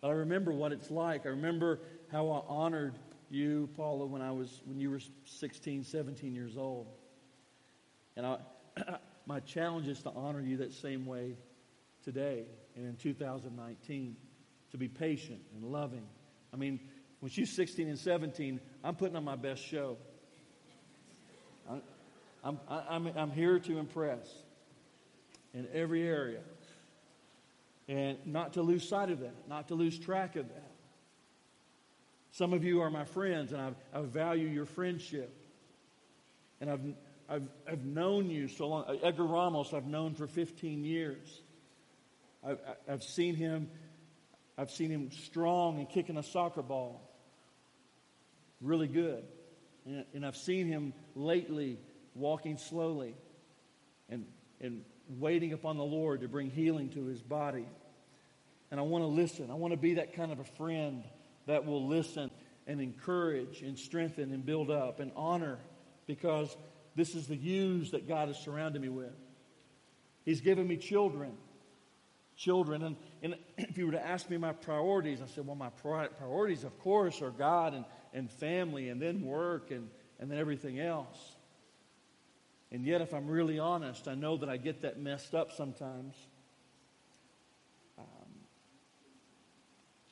But 0.00 0.08
I 0.08 0.14
remember 0.14 0.50
what 0.50 0.72
it's 0.72 0.90
like. 0.90 1.24
I 1.24 1.28
remember 1.28 1.78
how 2.10 2.28
I 2.30 2.52
honored 2.52 2.98
you, 3.30 3.68
Paula, 3.76 4.06
when 4.06 4.22
I 4.22 4.32
was 4.32 4.60
when 4.64 4.80
you 4.80 4.90
were 4.90 5.00
16, 5.24 5.84
17 5.84 6.34
years 6.34 6.56
old. 6.56 6.88
And 8.16 8.26
I, 8.26 8.38
my 9.26 9.38
challenge 9.38 9.86
is 9.86 10.02
to 10.02 10.10
honor 10.10 10.40
you 10.40 10.56
that 10.56 10.72
same 10.72 11.06
way 11.06 11.36
today 12.06 12.44
and 12.76 12.86
in 12.86 12.96
2019, 12.96 14.16
to 14.70 14.78
be 14.78 14.88
patient 14.88 15.40
and 15.54 15.64
loving. 15.64 16.06
I 16.54 16.56
mean, 16.56 16.78
when 17.20 17.30
she's 17.30 17.54
16 17.54 17.88
and 17.88 17.98
17, 17.98 18.60
I'm 18.84 18.94
putting 18.94 19.16
on 19.16 19.24
my 19.24 19.36
best 19.36 19.62
show. 19.62 19.96
I'm, 22.44 22.60
I'm, 22.68 23.08
I'm, 23.16 23.30
here 23.32 23.58
to 23.58 23.78
impress 23.78 24.28
in 25.52 25.66
every 25.74 26.06
area. 26.06 26.40
And 27.88 28.18
not 28.24 28.52
to 28.52 28.62
lose 28.62 28.88
sight 28.88 29.10
of 29.10 29.20
that, 29.20 29.34
not 29.48 29.68
to 29.68 29.74
lose 29.74 29.98
track 29.98 30.36
of 30.36 30.48
that. 30.48 30.70
Some 32.30 32.52
of 32.52 32.62
you 32.62 32.82
are 32.82 32.90
my 32.90 33.04
friends, 33.04 33.52
and 33.52 33.60
I, 33.60 33.98
I 33.98 34.02
value 34.02 34.46
your 34.46 34.66
friendship. 34.66 35.34
And 36.60 36.70
I've, 36.70 36.80
I've, 37.28 37.48
I've 37.68 37.84
known 37.84 38.30
you 38.30 38.46
so 38.46 38.68
long. 38.68 38.98
Edgar 39.02 39.24
Ramos, 39.24 39.72
I've 39.72 39.86
known 39.86 40.14
for 40.14 40.28
15 40.28 40.84
years. 40.84 41.40
I've, 42.46 42.60
I've 42.88 43.02
seen 43.02 43.34
him. 43.34 43.68
I've 44.56 44.70
seen 44.70 44.90
him 44.90 45.10
strong 45.10 45.78
and 45.78 45.88
kicking 45.88 46.16
a 46.16 46.22
soccer 46.22 46.62
ball. 46.62 47.02
Really 48.60 48.88
good. 48.88 49.24
And, 49.84 50.04
and 50.14 50.26
I've 50.26 50.36
seen 50.36 50.66
him 50.66 50.94
lately 51.14 51.78
walking 52.14 52.56
slowly 52.56 53.14
and, 54.08 54.26
and 54.60 54.82
waiting 55.08 55.52
upon 55.52 55.76
the 55.76 55.84
Lord 55.84 56.22
to 56.22 56.28
bring 56.28 56.50
healing 56.50 56.88
to 56.90 57.04
his 57.06 57.22
body. 57.22 57.66
And 58.70 58.80
I 58.80 58.82
want 58.82 59.02
to 59.02 59.08
listen. 59.08 59.50
I 59.50 59.54
want 59.54 59.72
to 59.72 59.78
be 59.78 59.94
that 59.94 60.14
kind 60.14 60.32
of 60.32 60.40
a 60.40 60.44
friend 60.44 61.04
that 61.46 61.66
will 61.66 61.86
listen 61.86 62.30
and 62.66 62.80
encourage 62.80 63.62
and 63.62 63.78
strengthen 63.78 64.32
and 64.32 64.44
build 64.44 64.70
up 64.70 65.00
and 65.00 65.12
honor 65.14 65.58
because 66.06 66.56
this 66.96 67.14
is 67.14 67.26
the 67.26 67.36
use 67.36 67.90
that 67.92 68.08
God 68.08 68.28
has 68.28 68.38
surrounded 68.38 68.80
me 68.80 68.88
with. 68.88 69.12
He's 70.24 70.40
given 70.40 70.66
me 70.66 70.76
children. 70.76 71.32
Children. 72.36 72.82
And, 72.82 72.96
and 73.22 73.36
if 73.58 73.78
you 73.78 73.86
were 73.86 73.92
to 73.92 74.06
ask 74.06 74.28
me 74.28 74.36
my 74.36 74.52
priorities, 74.52 75.20
I 75.22 75.26
said, 75.26 75.46
well, 75.46 75.56
my 75.56 75.70
priorities, 75.70 76.64
of 76.64 76.78
course, 76.78 77.22
are 77.22 77.30
God 77.30 77.74
and, 77.74 77.84
and 78.12 78.30
family 78.30 78.88
and 78.90 79.00
then 79.00 79.22
work 79.22 79.70
and, 79.70 79.88
and 80.20 80.30
then 80.30 80.38
everything 80.38 80.78
else. 80.78 81.36
And 82.70 82.84
yet, 82.84 83.00
if 83.00 83.14
I'm 83.14 83.28
really 83.28 83.58
honest, 83.58 84.08
I 84.08 84.14
know 84.14 84.36
that 84.38 84.48
I 84.48 84.56
get 84.56 84.82
that 84.82 84.98
messed 84.98 85.34
up 85.34 85.52
sometimes. 85.52 86.14
Um, 87.96 88.04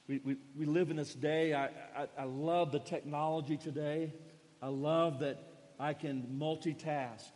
we, 0.07 0.21
we, 0.25 0.37
we 0.57 0.65
live 0.65 0.91
in 0.91 0.97
this 0.97 1.15
day. 1.15 1.53
I, 1.53 1.67
I, 1.67 2.07
I 2.19 2.25
love 2.25 2.71
the 2.71 2.79
technology 2.79 3.57
today. 3.57 4.15
I 4.63 4.69
love 4.69 5.19
that 5.21 5.43
I 5.81 5.95
can 5.95 6.39
multitask. 6.39 7.31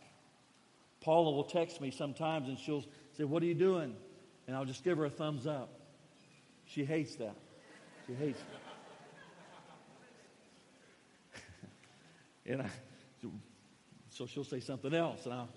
Paula 1.01 1.31
will 1.31 1.43
text 1.43 1.81
me 1.81 1.91
sometimes 1.91 2.47
and 2.47 2.57
she'll 2.57 2.85
say, 3.17 3.23
What 3.23 3.43
are 3.43 3.45
you 3.45 3.55
doing? 3.55 3.95
And 4.49 4.57
I'll 4.57 4.65
just 4.65 4.83
give 4.83 4.97
her 4.97 5.05
a 5.05 5.11
thumbs 5.11 5.45
up. 5.45 5.69
She 6.65 6.83
hates 6.83 7.15
that. 7.17 7.35
She 8.07 8.15
hates 8.15 8.41
it. 11.35 11.37
and 12.53 12.63
I, 12.63 12.69
so 14.09 14.25
she'll 14.25 14.43
say 14.43 14.59
something 14.59 14.91
else 14.91 15.25
and 15.25 15.35
I'll, 15.35 15.49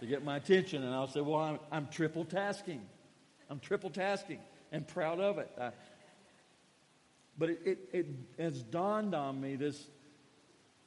to 0.00 0.06
get 0.06 0.24
my 0.24 0.36
attention, 0.36 0.82
and 0.82 0.92
I'll 0.92 1.06
say, 1.06 1.20
Well, 1.20 1.38
I'm, 1.38 1.60
I'm 1.70 1.86
triple 1.86 2.24
tasking. 2.24 2.82
I'm 3.48 3.60
triple 3.60 3.90
tasking 3.90 4.40
and 4.72 4.88
proud 4.88 5.20
of 5.20 5.38
it. 5.38 5.52
I, 5.56 5.70
but 7.38 7.50
it, 7.50 7.60
it, 7.64 7.78
it 7.92 8.06
has 8.36 8.64
dawned 8.64 9.14
on 9.14 9.40
me 9.40 9.54
this 9.54 9.80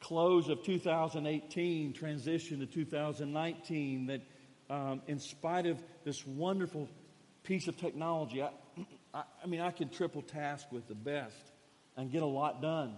close 0.01 0.49
of 0.49 0.63
2018, 0.63 1.93
transition 1.93 2.59
to 2.59 2.65
2019, 2.65 4.07
that 4.07 4.21
um, 4.69 5.01
in 5.07 5.17
spite 5.17 5.65
of 5.65 5.81
this 6.03 6.27
wonderful 6.27 6.89
piece 7.47 7.69
of 7.69 7.77
technology, 7.77 8.43
I, 8.43 8.49
I, 9.13 9.23
I 9.43 9.47
mean, 9.47 9.61
I 9.61 9.71
can 9.71 9.89
triple 9.89 10.21
task 10.21 10.69
with 10.69 10.87
the 10.89 10.95
best 10.95 11.35
and 11.95 12.11
get 12.11 12.21
a 12.21 12.27
lot 12.27 12.61
done. 12.61 12.93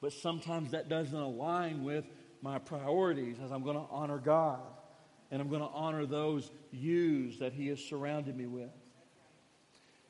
But 0.00 0.12
sometimes 0.12 0.70
that 0.70 0.88
doesn't 0.88 1.18
align 1.18 1.82
with 1.82 2.04
my 2.40 2.60
priorities 2.60 3.36
as 3.44 3.50
I'm 3.50 3.64
going 3.64 3.76
to 3.76 3.86
honor 3.90 4.18
God 4.18 4.60
and 5.32 5.42
I'm 5.42 5.48
going 5.48 5.62
to 5.62 5.68
honor 5.68 6.06
those 6.06 6.48
yous 6.70 7.38
that 7.38 7.52
He 7.52 7.66
has 7.68 7.80
surrounded 7.80 8.36
me 8.36 8.46
with. 8.46 8.70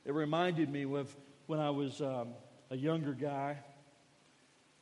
It 0.04 0.12
reminded 0.12 0.68
me 0.68 0.84
of 0.84 1.14
when 1.46 1.60
I 1.60 1.70
was 1.70 2.00
um, 2.02 2.34
a 2.70 2.76
younger 2.76 3.14
guy, 3.14 3.58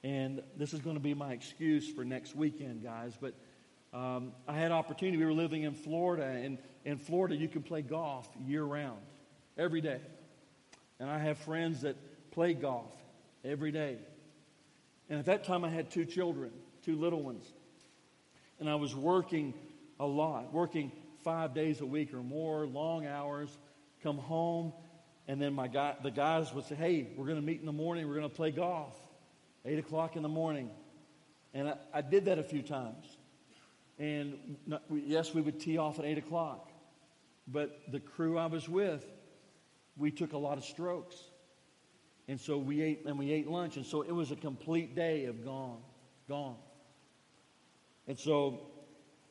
and 0.02 0.42
this 0.56 0.74
is 0.74 0.80
going 0.80 0.96
to 0.96 1.02
be 1.02 1.14
my 1.14 1.32
excuse 1.32 1.88
for 1.88 2.04
next 2.04 2.36
weekend, 2.36 2.82
guys, 2.82 3.16
but 3.18 3.34
um, 3.94 4.32
I 4.46 4.58
had 4.58 4.72
opportunity. 4.72 5.16
We 5.16 5.24
were 5.24 5.32
living 5.32 5.62
in 5.62 5.72
Florida, 5.72 6.26
and 6.26 6.58
in 6.86 6.98
Florida, 6.98 7.34
you 7.34 7.48
can 7.48 7.64
play 7.64 7.82
golf 7.82 8.28
year 8.46 8.62
round, 8.62 9.00
every 9.58 9.80
day. 9.80 9.98
And 11.00 11.10
I 11.10 11.18
have 11.18 11.36
friends 11.38 11.82
that 11.82 11.96
play 12.30 12.54
golf 12.54 12.92
every 13.44 13.72
day. 13.72 13.96
And 15.10 15.18
at 15.18 15.26
that 15.26 15.44
time, 15.44 15.64
I 15.64 15.68
had 15.68 15.90
two 15.90 16.04
children, 16.04 16.52
two 16.84 16.94
little 16.94 17.22
ones. 17.22 17.44
And 18.60 18.70
I 18.70 18.76
was 18.76 18.94
working 18.94 19.52
a 19.98 20.06
lot, 20.06 20.52
working 20.52 20.92
five 21.24 21.54
days 21.54 21.80
a 21.80 21.86
week 21.86 22.14
or 22.14 22.22
more, 22.22 22.66
long 22.66 23.04
hours, 23.04 23.50
come 24.04 24.18
home, 24.18 24.72
and 25.26 25.42
then 25.42 25.54
my 25.54 25.66
guy, 25.66 25.96
the 26.04 26.12
guys 26.12 26.54
would 26.54 26.66
say, 26.66 26.76
Hey, 26.76 27.08
we're 27.16 27.26
going 27.26 27.40
to 27.40 27.44
meet 27.44 27.58
in 27.58 27.66
the 27.66 27.72
morning, 27.72 28.06
we're 28.06 28.14
going 28.14 28.30
to 28.30 28.34
play 28.34 28.52
golf, 28.52 28.96
8 29.64 29.80
o'clock 29.80 30.14
in 30.14 30.22
the 30.22 30.28
morning. 30.28 30.70
And 31.52 31.68
I, 31.68 31.74
I 31.94 32.00
did 32.00 32.26
that 32.26 32.38
a 32.38 32.44
few 32.44 32.62
times. 32.62 33.04
And 33.98 34.56
not, 34.68 34.82
yes, 34.90 35.34
we 35.34 35.40
would 35.40 35.58
tee 35.58 35.78
off 35.78 35.98
at 35.98 36.04
8 36.04 36.18
o'clock. 36.18 36.70
But 37.48 37.80
the 37.90 38.00
crew 38.00 38.38
I 38.38 38.46
was 38.46 38.68
with, 38.68 39.04
we 39.96 40.10
took 40.10 40.32
a 40.32 40.38
lot 40.38 40.58
of 40.58 40.64
strokes. 40.64 41.16
And 42.28 42.40
so 42.40 42.58
we 42.58 42.82
ate, 42.82 43.04
and 43.06 43.18
we 43.18 43.30
ate 43.32 43.48
lunch. 43.48 43.76
And 43.76 43.86
so 43.86 44.02
it 44.02 44.10
was 44.10 44.30
a 44.30 44.36
complete 44.36 44.96
day 44.96 45.26
of 45.26 45.44
gone, 45.44 45.80
gone. 46.28 46.56
And 48.08 48.18
so 48.18 48.60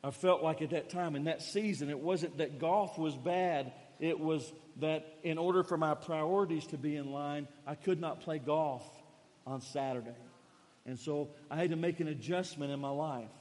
I 0.03 0.11
felt 0.11 0.43
like 0.43 0.61
at 0.61 0.69
that 0.69 0.89
time, 0.89 1.15
in 1.15 1.25
that 1.25 1.41
season, 1.41 1.89
it 1.89 1.99
wasn't 1.99 2.37
that 2.37 2.59
golf 2.59 2.97
was 2.97 3.15
bad. 3.15 3.73
It 3.99 4.19
was 4.19 4.51
that 4.79 5.05
in 5.23 5.37
order 5.37 5.63
for 5.63 5.77
my 5.77 5.93
priorities 5.93 6.67
to 6.67 6.77
be 6.77 6.95
in 6.95 7.11
line, 7.11 7.47
I 7.65 7.75
could 7.75 7.99
not 7.99 8.21
play 8.21 8.39
golf 8.39 8.83
on 9.47 9.61
Saturday. 9.61 10.15
And 10.85 10.99
so 10.99 11.29
I 11.49 11.55
had 11.57 11.71
to 11.71 11.75
make 11.75 11.99
an 11.99 12.07
adjustment 12.07 12.71
in 12.71 12.79
my 12.79 12.89
life. 12.89 13.31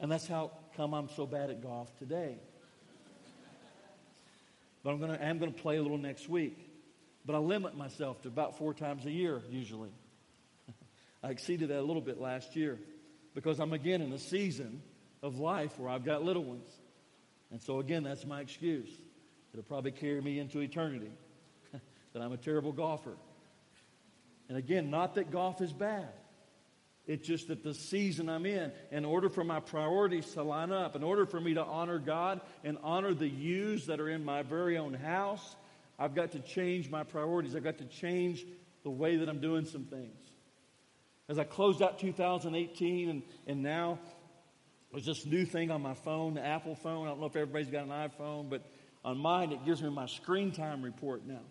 And 0.00 0.10
that's 0.10 0.26
how 0.26 0.52
come 0.76 0.94
I'm 0.94 1.08
so 1.08 1.26
bad 1.26 1.50
at 1.50 1.62
golf 1.62 1.96
today. 1.98 2.38
But 4.86 4.92
I'm 4.92 5.00
gonna, 5.00 5.18
I'm 5.20 5.38
going 5.38 5.52
to 5.52 5.60
play 5.60 5.78
a 5.78 5.82
little 5.82 5.98
next 5.98 6.28
week. 6.28 6.56
But 7.24 7.34
I 7.34 7.38
limit 7.38 7.76
myself 7.76 8.22
to 8.22 8.28
about 8.28 8.56
four 8.56 8.72
times 8.72 9.04
a 9.04 9.10
year, 9.10 9.42
usually. 9.50 9.90
I 11.24 11.30
exceeded 11.30 11.70
that 11.70 11.80
a 11.80 11.82
little 11.82 12.00
bit 12.00 12.20
last 12.20 12.54
year 12.54 12.78
because 13.34 13.58
I'm 13.58 13.72
again 13.72 14.00
in 14.00 14.12
a 14.12 14.18
season 14.20 14.80
of 15.24 15.40
life 15.40 15.76
where 15.80 15.90
I've 15.90 16.04
got 16.04 16.22
little 16.22 16.44
ones. 16.44 16.70
And 17.50 17.60
so, 17.60 17.80
again, 17.80 18.04
that's 18.04 18.24
my 18.24 18.40
excuse. 18.40 18.88
It'll 19.52 19.64
probably 19.64 19.90
carry 19.90 20.20
me 20.20 20.38
into 20.38 20.60
eternity 20.60 21.10
that 22.12 22.22
I'm 22.22 22.30
a 22.30 22.36
terrible 22.36 22.70
golfer. 22.70 23.16
And 24.48 24.56
again, 24.56 24.88
not 24.88 25.16
that 25.16 25.32
golf 25.32 25.60
is 25.60 25.72
bad. 25.72 26.12
It's 27.06 27.26
just 27.26 27.48
that 27.48 27.62
the 27.62 27.74
season 27.74 28.28
I'm 28.28 28.46
in, 28.46 28.72
in 28.90 29.04
order 29.04 29.28
for 29.28 29.44
my 29.44 29.60
priorities 29.60 30.26
to 30.32 30.42
line 30.42 30.72
up, 30.72 30.96
in 30.96 31.04
order 31.04 31.24
for 31.24 31.40
me 31.40 31.54
to 31.54 31.62
honor 31.62 31.98
God 31.98 32.40
and 32.64 32.78
honor 32.82 33.14
the 33.14 33.28
yous 33.28 33.86
that 33.86 34.00
are 34.00 34.08
in 34.08 34.24
my 34.24 34.42
very 34.42 34.76
own 34.76 34.92
house, 34.92 35.54
I've 35.98 36.14
got 36.14 36.32
to 36.32 36.40
change 36.40 36.90
my 36.90 37.04
priorities. 37.04 37.54
I've 37.54 37.64
got 37.64 37.78
to 37.78 37.84
change 37.84 38.44
the 38.82 38.90
way 38.90 39.16
that 39.16 39.28
I'm 39.28 39.40
doing 39.40 39.64
some 39.64 39.84
things. 39.84 40.18
As 41.28 41.38
I 41.38 41.44
closed 41.44 41.80
out 41.80 41.98
2018 41.98 43.08
and, 43.08 43.22
and 43.46 43.62
now 43.62 43.98
there's 44.92 45.06
this 45.06 45.26
new 45.26 45.44
thing 45.44 45.70
on 45.70 45.82
my 45.82 45.94
phone, 45.94 46.34
the 46.34 46.44
Apple 46.44 46.74
phone. 46.74 47.06
I 47.06 47.10
don't 47.10 47.20
know 47.20 47.26
if 47.26 47.36
everybody's 47.36 47.70
got 47.70 47.84
an 47.84 47.90
iPhone, 47.90 48.50
but 48.50 48.62
on 49.04 49.18
mine, 49.18 49.52
it 49.52 49.64
gives 49.64 49.82
me 49.82 49.90
my 49.90 50.06
screen 50.06 50.50
time 50.52 50.82
report 50.82 51.26
now. 51.26 51.42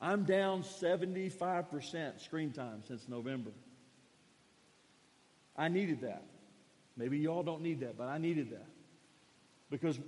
I'm 0.00 0.24
down 0.24 0.64
75% 0.64 2.20
screen 2.20 2.52
time 2.52 2.82
since 2.88 3.08
November. 3.08 3.52
I 5.56 5.68
needed 5.68 6.02
that. 6.02 6.22
Maybe 6.96 7.18
y'all 7.18 7.42
don't 7.42 7.62
need 7.62 7.80
that, 7.80 7.96
but 7.96 8.08
I 8.08 8.18
needed 8.18 8.50
that. 8.50 8.66
Because 9.70 9.98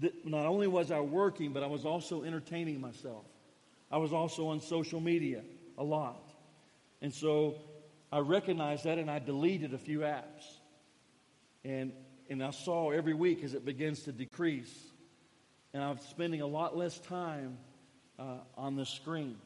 th- 0.00 0.14
not 0.24 0.46
only 0.46 0.66
was 0.66 0.90
I 0.90 1.00
working, 1.00 1.52
but 1.52 1.62
I 1.62 1.66
was 1.66 1.84
also 1.84 2.22
entertaining 2.22 2.80
myself. 2.80 3.24
I 3.90 3.98
was 3.98 4.12
also 4.12 4.48
on 4.48 4.60
social 4.60 5.00
media 5.00 5.42
a 5.76 5.84
lot. 5.84 6.32
And 7.00 7.12
so 7.12 7.56
I 8.12 8.18
recognized 8.18 8.84
that 8.84 8.98
and 8.98 9.10
I 9.10 9.18
deleted 9.18 9.74
a 9.74 9.78
few 9.78 10.00
apps. 10.00 10.44
And, 11.64 11.92
and 12.28 12.42
I 12.42 12.50
saw 12.50 12.90
every 12.90 13.14
week 13.14 13.42
as 13.42 13.54
it 13.54 13.64
begins 13.64 14.02
to 14.04 14.12
decrease. 14.12 14.74
And 15.74 15.82
I'm 15.82 15.98
spending 15.98 16.40
a 16.40 16.46
lot 16.46 16.76
less 16.76 16.98
time 17.00 17.58
uh, 18.18 18.38
on 18.56 18.76
the 18.76 18.86
screen. 18.86 19.36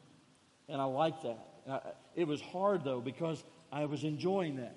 And 0.69 0.81
I 0.81 0.85
like 0.85 1.21
that. 1.23 1.47
I, 1.69 1.79
it 2.15 2.27
was 2.27 2.41
hard, 2.41 2.83
though, 2.83 3.01
because 3.01 3.43
I 3.71 3.85
was 3.85 4.03
enjoying 4.03 4.57
that. 4.57 4.75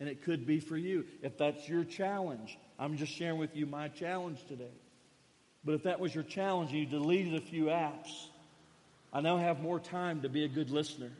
And 0.00 0.08
it 0.08 0.22
could 0.22 0.46
be 0.46 0.60
for 0.60 0.76
you. 0.76 1.06
If 1.22 1.38
that's 1.38 1.68
your 1.68 1.84
challenge, 1.84 2.58
I'm 2.78 2.96
just 2.96 3.12
sharing 3.12 3.38
with 3.38 3.54
you 3.54 3.66
my 3.66 3.88
challenge 3.88 4.44
today. 4.46 4.72
But 5.64 5.74
if 5.76 5.84
that 5.84 6.00
was 6.00 6.14
your 6.14 6.24
challenge 6.24 6.70
and 6.70 6.80
you 6.80 6.86
deleted 6.86 7.34
a 7.34 7.40
few 7.40 7.66
apps, 7.66 8.26
I 9.12 9.20
now 9.20 9.36
have 9.36 9.60
more 9.60 9.78
time 9.78 10.22
to 10.22 10.28
be 10.28 10.44
a 10.44 10.48
good 10.48 10.70
listener. 10.70 11.12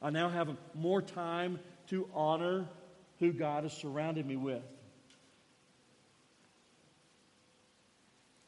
I 0.00 0.10
now 0.10 0.28
have 0.30 0.56
more 0.74 1.02
time 1.02 1.60
to 1.88 2.08
honor 2.14 2.66
who 3.20 3.32
God 3.32 3.64
has 3.64 3.72
surrounded 3.72 4.26
me 4.26 4.36
with. 4.36 4.62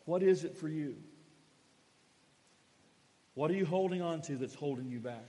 What 0.07 0.23
is 0.23 0.45
it 0.45 0.57
for 0.57 0.69
you? 0.69 0.97
What 3.35 3.51
are 3.51 3.55
you 3.55 3.67
holding 3.67 4.03
on 4.03 4.23
to 4.23 4.37
that's 4.37 4.55
holding 4.55 4.89
you 4.91 4.99
back? 4.99 5.25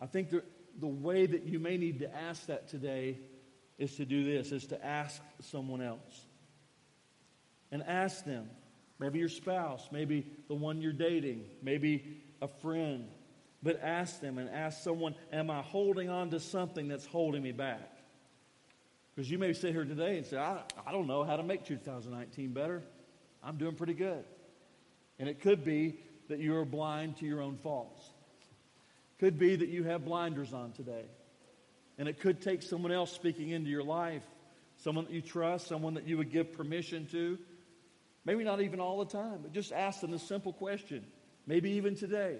I 0.00 0.06
think 0.06 0.30
the, 0.30 0.42
the 0.80 0.86
way 0.86 1.26
that 1.26 1.44
you 1.44 1.58
may 1.58 1.76
need 1.76 2.00
to 2.00 2.14
ask 2.14 2.46
that 2.46 2.68
today 2.68 3.18
is 3.78 3.96
to 3.96 4.04
do 4.04 4.24
this, 4.24 4.52
is 4.52 4.66
to 4.68 4.84
ask 4.84 5.20
someone 5.40 5.82
else. 5.82 6.26
And 7.70 7.82
ask 7.82 8.24
them, 8.24 8.48
maybe 8.98 9.18
your 9.18 9.28
spouse, 9.28 9.88
maybe 9.90 10.26
the 10.48 10.54
one 10.54 10.80
you're 10.80 10.92
dating, 10.92 11.44
maybe 11.62 12.22
a 12.40 12.48
friend, 12.48 13.08
but 13.62 13.80
ask 13.82 14.20
them 14.20 14.38
and 14.38 14.48
ask 14.50 14.82
someone, 14.82 15.14
Am 15.32 15.50
I 15.50 15.62
holding 15.62 16.08
on 16.08 16.30
to 16.30 16.40
something 16.40 16.86
that's 16.86 17.06
holding 17.06 17.42
me 17.42 17.52
back? 17.52 17.90
Because 19.14 19.30
you 19.30 19.38
may 19.38 19.52
sit 19.52 19.72
here 19.72 19.84
today 19.84 20.18
and 20.18 20.26
say, 20.26 20.36
I, 20.36 20.62
I 20.86 20.92
don't 20.92 21.06
know 21.06 21.24
how 21.24 21.36
to 21.36 21.42
make 21.42 21.64
2019 21.64 22.52
better. 22.52 22.82
I'm 23.42 23.56
doing 23.56 23.74
pretty 23.74 23.94
good. 23.94 24.24
And 25.18 25.28
it 25.28 25.40
could 25.40 25.64
be 25.64 25.98
that 26.28 26.40
you 26.40 26.56
are 26.56 26.64
blind 26.64 27.18
to 27.18 27.26
your 27.26 27.40
own 27.40 27.56
faults. 27.56 28.02
Could 29.18 29.38
be 29.38 29.56
that 29.56 29.68
you 29.68 29.84
have 29.84 30.04
blinders 30.04 30.52
on 30.52 30.72
today. 30.72 31.04
And 31.98 32.08
it 32.08 32.20
could 32.20 32.40
take 32.40 32.62
someone 32.62 32.92
else 32.92 33.12
speaking 33.12 33.50
into 33.50 33.70
your 33.70 33.84
life, 33.84 34.24
someone 34.78 35.04
that 35.04 35.12
you 35.12 35.20
trust, 35.20 35.68
someone 35.68 35.94
that 35.94 36.06
you 36.06 36.18
would 36.18 36.32
give 36.32 36.52
permission 36.52 37.06
to. 37.12 37.38
Maybe 38.24 38.42
not 38.42 38.60
even 38.60 38.80
all 38.80 38.98
the 38.98 39.10
time, 39.10 39.40
but 39.42 39.52
just 39.52 39.72
ask 39.72 40.00
them 40.00 40.12
a 40.12 40.18
simple 40.18 40.52
question. 40.52 41.04
Maybe 41.46 41.72
even 41.72 41.94
today. 41.94 42.38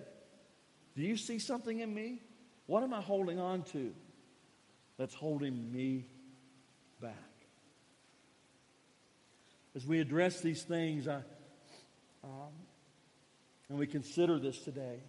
Do 0.96 1.02
you 1.02 1.16
see 1.16 1.38
something 1.38 1.80
in 1.80 1.92
me? 1.92 2.22
What 2.66 2.82
am 2.82 2.94
I 2.94 3.00
holding 3.00 3.38
on 3.38 3.62
to 3.72 3.92
that's 4.98 5.14
holding 5.14 5.70
me 5.70 6.06
back? 7.00 7.12
As 9.76 9.84
we 9.84 10.00
address 10.00 10.40
these 10.40 10.62
things, 10.62 11.08
I, 11.08 11.16
um, 12.22 12.52
and 13.68 13.78
we 13.78 13.86
consider 13.86 14.38
this 14.38 14.58
today, 14.60 15.00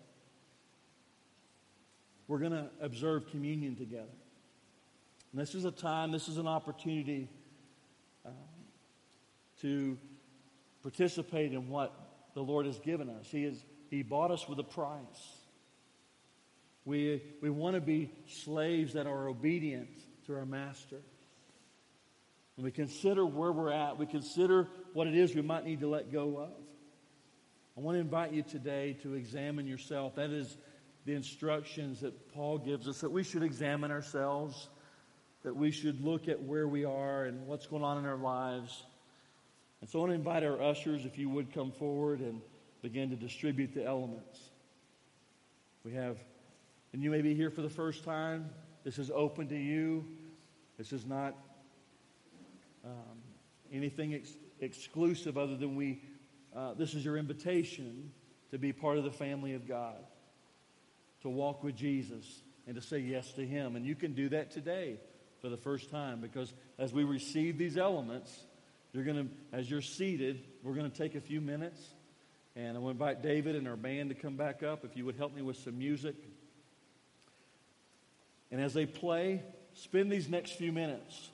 we're 2.28 2.40
going 2.40 2.52
to 2.52 2.70
observe 2.82 3.30
communion 3.30 3.76
together. 3.76 4.08
And 5.32 5.42
this 5.42 5.54
is 5.54 5.66
a 5.66 5.72
time, 5.72 6.12
this 6.12 6.28
is 6.28 6.38
an 6.38 6.48
opportunity 6.48 7.30
um, 8.26 8.34
to 9.62 9.98
participate 10.82 11.52
in 11.52 11.70
what 11.70 11.94
the 12.34 12.42
Lord 12.42 12.66
has 12.66 12.80
given 12.80 13.10
us. 13.10 13.28
He, 13.30 13.44
has, 13.44 13.64
he 13.90 14.02
bought 14.02 14.32
us 14.32 14.48
with 14.48 14.60
a 14.60 14.64
price. 14.64 15.02
We, 16.86 17.22
we 17.42 17.50
want 17.50 17.76
to 17.76 17.82
be 17.82 18.12
slaves 18.28 18.94
that 18.94 19.08
are 19.08 19.28
obedient 19.28 19.90
to 20.28 20.36
our 20.36 20.46
master. 20.46 21.02
And 22.58 22.64
we 22.64 22.72
consider 22.72 23.26
where 23.26 23.52
we're 23.52 23.72
at. 23.72 23.98
We 23.98 24.06
consider 24.06 24.68
what 24.94 25.08
it 25.08 25.16
is 25.16 25.36
we 25.36 25.42
might 25.42 25.66
need 25.66 25.82
to 25.82 25.90
let 25.90 26.12
go 26.12 26.38
of. 26.38 26.52
I 27.78 27.82
want 27.82 27.96
to 27.96 28.00
invite 28.00 28.32
you 28.32 28.44
today 28.44 28.96
to 29.04 29.16
examine 29.16 29.68
yourself. 29.68 30.16
That 30.16 30.30
is 30.30 30.56
the 31.06 31.14
instructions 31.14 32.02
that 32.02 32.34
Paul 32.34 32.58
gives 32.58 32.88
us 32.88 33.02
that 33.02 33.12
we 33.12 33.24
should 33.24 33.44
examine 33.44 33.92
ourselves. 33.92 34.70
that 35.46 35.56
we 35.56 35.70
should 35.70 36.04
look 36.04 36.28
at 36.28 36.42
where 36.42 36.68
we 36.68 36.86
are 36.86 37.26
and 37.26 37.46
what's 37.46 37.68
going 37.68 37.84
on 37.84 38.00
in 38.00 38.06
our 38.06 38.18
lives. 38.18 38.84
And 39.80 39.88
so 39.88 40.00
I 40.00 40.02
want 40.02 40.10
to 40.10 40.16
invite 40.16 40.44
our 40.44 40.60
ushers, 40.60 41.06
if 41.06 41.20
you 41.20 41.30
would 41.30 41.54
come 41.54 41.72
forward 41.72 42.20
and 42.20 42.42
begin 42.82 43.12
to 43.12 43.16
distribute 43.16 43.72
the 43.72 43.86
elements. 43.86 44.40
We 45.84 45.94
have, 45.94 46.18
and 46.94 47.04
you 47.04 47.12
may 47.12 47.22
be 47.22 47.36
here 47.36 47.52
for 47.52 47.62
the 47.62 47.70
first 47.70 48.04
time. 48.04 48.50
This 48.84 48.98
is 48.98 49.12
open 49.14 49.48
to 49.50 49.56
you. 49.56 50.04
This 50.80 50.92
is 50.92 51.06
not 51.06 51.36
um, 52.84 53.22
anything 53.72 54.16
ex- 54.16 54.38
exclusive 54.62 55.38
other 55.38 55.56
than 55.56 55.76
we, 55.76 56.02
uh, 56.56 56.74
this 56.74 56.96
is 56.96 57.06
your 57.06 57.18
invitation 57.18 58.12
to 58.50 58.58
be 58.58 58.74
part 58.74 58.98
of 58.98 59.04
the 59.04 59.12
family 59.12 59.54
of 59.54 59.68
God, 59.68 60.04
to 61.26 61.30
walk 61.32 61.64
with 61.64 61.76
Jesus, 61.76 62.24
and 62.68 62.76
to 62.76 62.82
say 62.84 63.00
yes 63.00 63.32
to 63.34 63.46
Him. 63.46 63.76
And 63.76 63.84
you 63.84 63.96
can 63.96 64.14
do 64.14 64.30
that 64.30 64.52
today 64.52 65.00
for 65.42 65.50
the 65.50 65.58
first 65.58 65.90
time 65.90 66.22
because 66.22 66.54
as 66.78 66.94
we 66.94 67.04
receive 67.04 67.58
these 67.58 67.78
elements, 67.78 68.32
you're 68.94 69.04
going 69.04 69.28
to, 69.28 69.58
as 69.58 69.68
you're 69.68 69.82
seated, 69.82 70.46
we're 70.62 70.76
going 70.76 70.90
to 70.90 70.96
take 70.96 71.16
a 71.16 71.22
few 71.22 71.42
minutes. 71.42 71.82
And 72.56 72.78
I 72.78 72.80
want 72.80 73.00
to 73.00 73.04
invite 73.04 73.24
David 73.24 73.56
and 73.56 73.68
our 73.68 73.76
band 73.76 74.10
to 74.10 74.16
come 74.16 74.38
back 74.38 74.62
up. 74.62 74.86
If 74.86 74.96
you 74.96 75.04
would 75.06 75.16
help 75.16 75.36
me 75.36 75.42
with 75.42 75.58
some 75.58 75.80
music. 75.80 76.16
And 78.52 78.62
as 78.62 78.76
they 78.76 78.86
play, 78.86 79.42
spend 79.74 80.12
these 80.12 80.30
next 80.30 80.52
few 80.52 80.72
minutes 80.72 81.32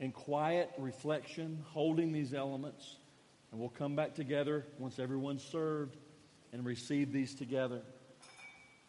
in 0.00 0.12
quiet 0.12 0.70
reflection, 0.76 1.64
holding 1.70 2.12
these 2.12 2.34
elements. 2.34 2.96
And 3.52 3.58
we'll 3.58 3.70
come 3.70 3.96
back 3.96 4.14
together 4.14 4.66
once 4.78 4.98
everyone's 4.98 5.42
served 5.42 5.96
and 6.52 6.62
receive 6.66 7.10
these 7.10 7.34
together. 7.34 7.80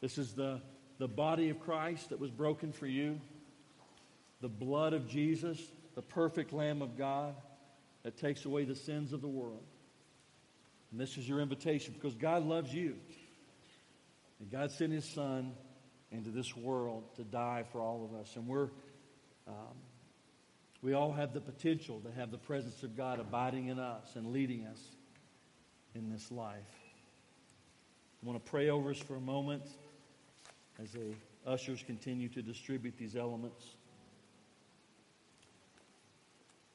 This 0.01 0.17
is 0.17 0.33
the, 0.33 0.61
the 0.97 1.07
body 1.07 1.49
of 1.49 1.59
Christ 1.59 2.09
that 2.09 2.19
was 2.19 2.31
broken 2.31 2.71
for 2.71 2.87
you 2.87 3.19
the 4.41 4.47
blood 4.47 4.93
of 4.93 5.07
Jesus, 5.07 5.59
the 5.95 6.01
perfect 6.01 6.53
Lamb 6.53 6.81
of 6.81 6.97
God 6.97 7.35
that 8.03 8.17
takes 8.17 8.45
away 8.45 8.63
the 8.63 8.75
sins 8.75 9.11
of 9.11 9.21
the 9.21 9.27
world. 9.27 9.63
And 10.91 10.99
this 10.99 11.17
is 11.17 11.27
your 11.27 11.41
invitation 11.41 11.93
because 11.93 12.15
God 12.15 12.45
loves 12.45 12.73
you. 12.73 12.95
And 14.39 14.49
God 14.49 14.71
sent 14.71 14.93
his 14.93 15.05
son 15.05 15.53
into 16.11 16.29
this 16.29 16.55
world 16.55 17.03
to 17.17 17.23
die 17.23 17.65
for 17.71 17.81
all 17.81 18.05
of 18.05 18.19
us. 18.19 18.35
And 18.35 18.47
we're, 18.47 18.69
um, 19.47 19.75
we 20.81 20.93
all 20.93 21.11
have 21.11 21.33
the 21.33 21.41
potential 21.41 21.99
to 22.05 22.11
have 22.11 22.31
the 22.31 22.37
presence 22.37 22.81
of 22.83 22.95
God 22.95 23.19
abiding 23.19 23.67
in 23.67 23.77
us 23.77 24.15
and 24.15 24.31
leading 24.31 24.65
us 24.65 24.79
in 25.93 26.09
this 26.09 26.31
life. 26.31 26.55
I 28.23 28.27
want 28.27 28.43
to 28.43 28.49
pray 28.49 28.69
over 28.69 28.91
us 28.91 28.99
for 28.99 29.15
a 29.15 29.21
moment 29.21 29.63
as 30.81 30.91
the 30.91 31.13
ushers 31.45 31.83
continue 31.85 32.29
to 32.29 32.41
distribute 32.41 32.95
these 32.97 33.15
elements. 33.15 33.65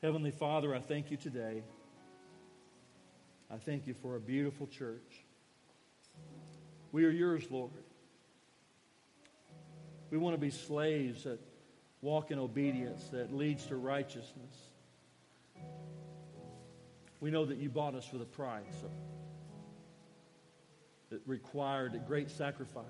Heavenly 0.03 0.31
Father, 0.31 0.75
I 0.75 0.81
thank 0.81 1.11
you 1.11 1.17
today. 1.17 1.63
I 3.51 3.57
thank 3.57 3.87
you 3.87 3.95
for 3.95 4.17
a 4.17 4.21
beautiful 4.21 4.67
church. 4.67 5.25
We 6.93 7.05
are 7.05 7.11
yours, 7.11 7.45
Lord. 7.51 7.71
We 10.11 10.19
want 10.19 10.35
to 10.35 10.41
be 10.41 10.51
slaves 10.51 11.25
that 11.25 11.41
walk 12.03 12.31
in 12.31 12.39
obedience 12.39 13.09
that 13.09 13.35
leads 13.35 13.67
to 13.67 13.77
righteousness. 13.77 14.55
We 17.21 17.31
know 17.31 17.47
that 17.47 17.57
you 17.57 17.71
bought 17.71 17.95
us 17.95 18.13
with 18.13 18.21
a 18.21 18.27
price 18.27 18.85
that 21.11 21.21
required 21.27 21.95
a 21.95 21.99
great 21.99 22.31
sacrifice, 22.31 22.85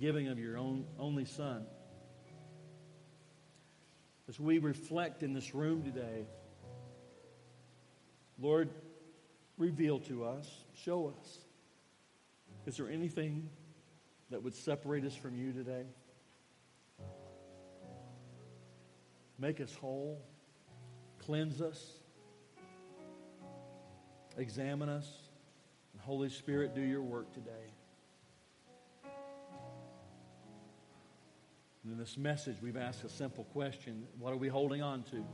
giving 0.00 0.28
of 0.28 0.38
your 0.38 0.58
own 0.58 0.86
only 0.98 1.24
son 1.24 1.66
as 4.28 4.40
we 4.40 4.58
reflect 4.58 5.22
in 5.22 5.34
this 5.34 5.54
room 5.54 5.82
today, 5.82 6.26
Lord, 8.38 8.70
reveal 9.58 10.00
to 10.00 10.24
us, 10.24 10.48
show 10.84 11.08
us. 11.20 11.38
Is 12.66 12.76
there 12.76 12.88
anything 12.88 13.50
that 14.30 14.42
would 14.42 14.54
separate 14.54 15.04
us 15.04 15.14
from 15.14 15.36
you 15.36 15.52
today? 15.52 15.84
Make 19.38 19.60
us 19.60 19.74
whole, 19.74 20.22
cleanse 21.18 21.60
us, 21.60 21.84
examine 24.38 24.88
us. 24.88 25.08
And 25.92 26.00
Holy 26.00 26.30
Spirit, 26.30 26.74
do 26.74 26.80
your 26.80 27.02
work 27.02 27.34
today. 27.34 27.74
And 31.82 31.92
in 31.92 31.98
this 31.98 32.16
message, 32.16 32.56
we've 32.62 32.76
asked 32.76 33.04
a 33.04 33.08
simple 33.08 33.44
question 33.52 34.06
What 34.18 34.32
are 34.32 34.36
we 34.36 34.48
holding 34.48 34.82
on 34.82 35.02
to? 35.04 35.24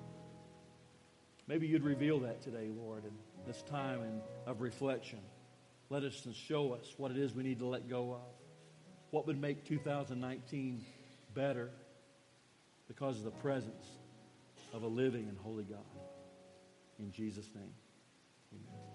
Maybe 1.46 1.66
you'd 1.66 1.82
reveal 1.82 2.20
that 2.20 2.42
today, 2.42 2.68
Lord, 2.76 3.04
in 3.04 3.12
this 3.46 3.62
time 3.62 4.00
of 4.46 4.60
reflection. 4.60 5.20
Let 5.90 6.02
us 6.02 6.26
show 6.34 6.74
us 6.74 6.94
what 6.98 7.10
it 7.10 7.16
is 7.16 7.34
we 7.34 7.42
need 7.42 7.60
to 7.60 7.66
let 7.66 7.88
go 7.88 8.12
of. 8.12 8.34
What 9.10 9.26
would 9.26 9.40
make 9.40 9.64
2019 9.64 10.84
better 11.34 11.70
because 12.88 13.18
of 13.18 13.24
the 13.24 13.30
presence 13.30 13.86
of 14.74 14.82
a 14.82 14.86
living 14.86 15.28
and 15.28 15.38
holy 15.38 15.64
God. 15.64 15.78
In 16.98 17.12
Jesus' 17.12 17.48
name, 17.54 17.72
amen. 18.52 18.87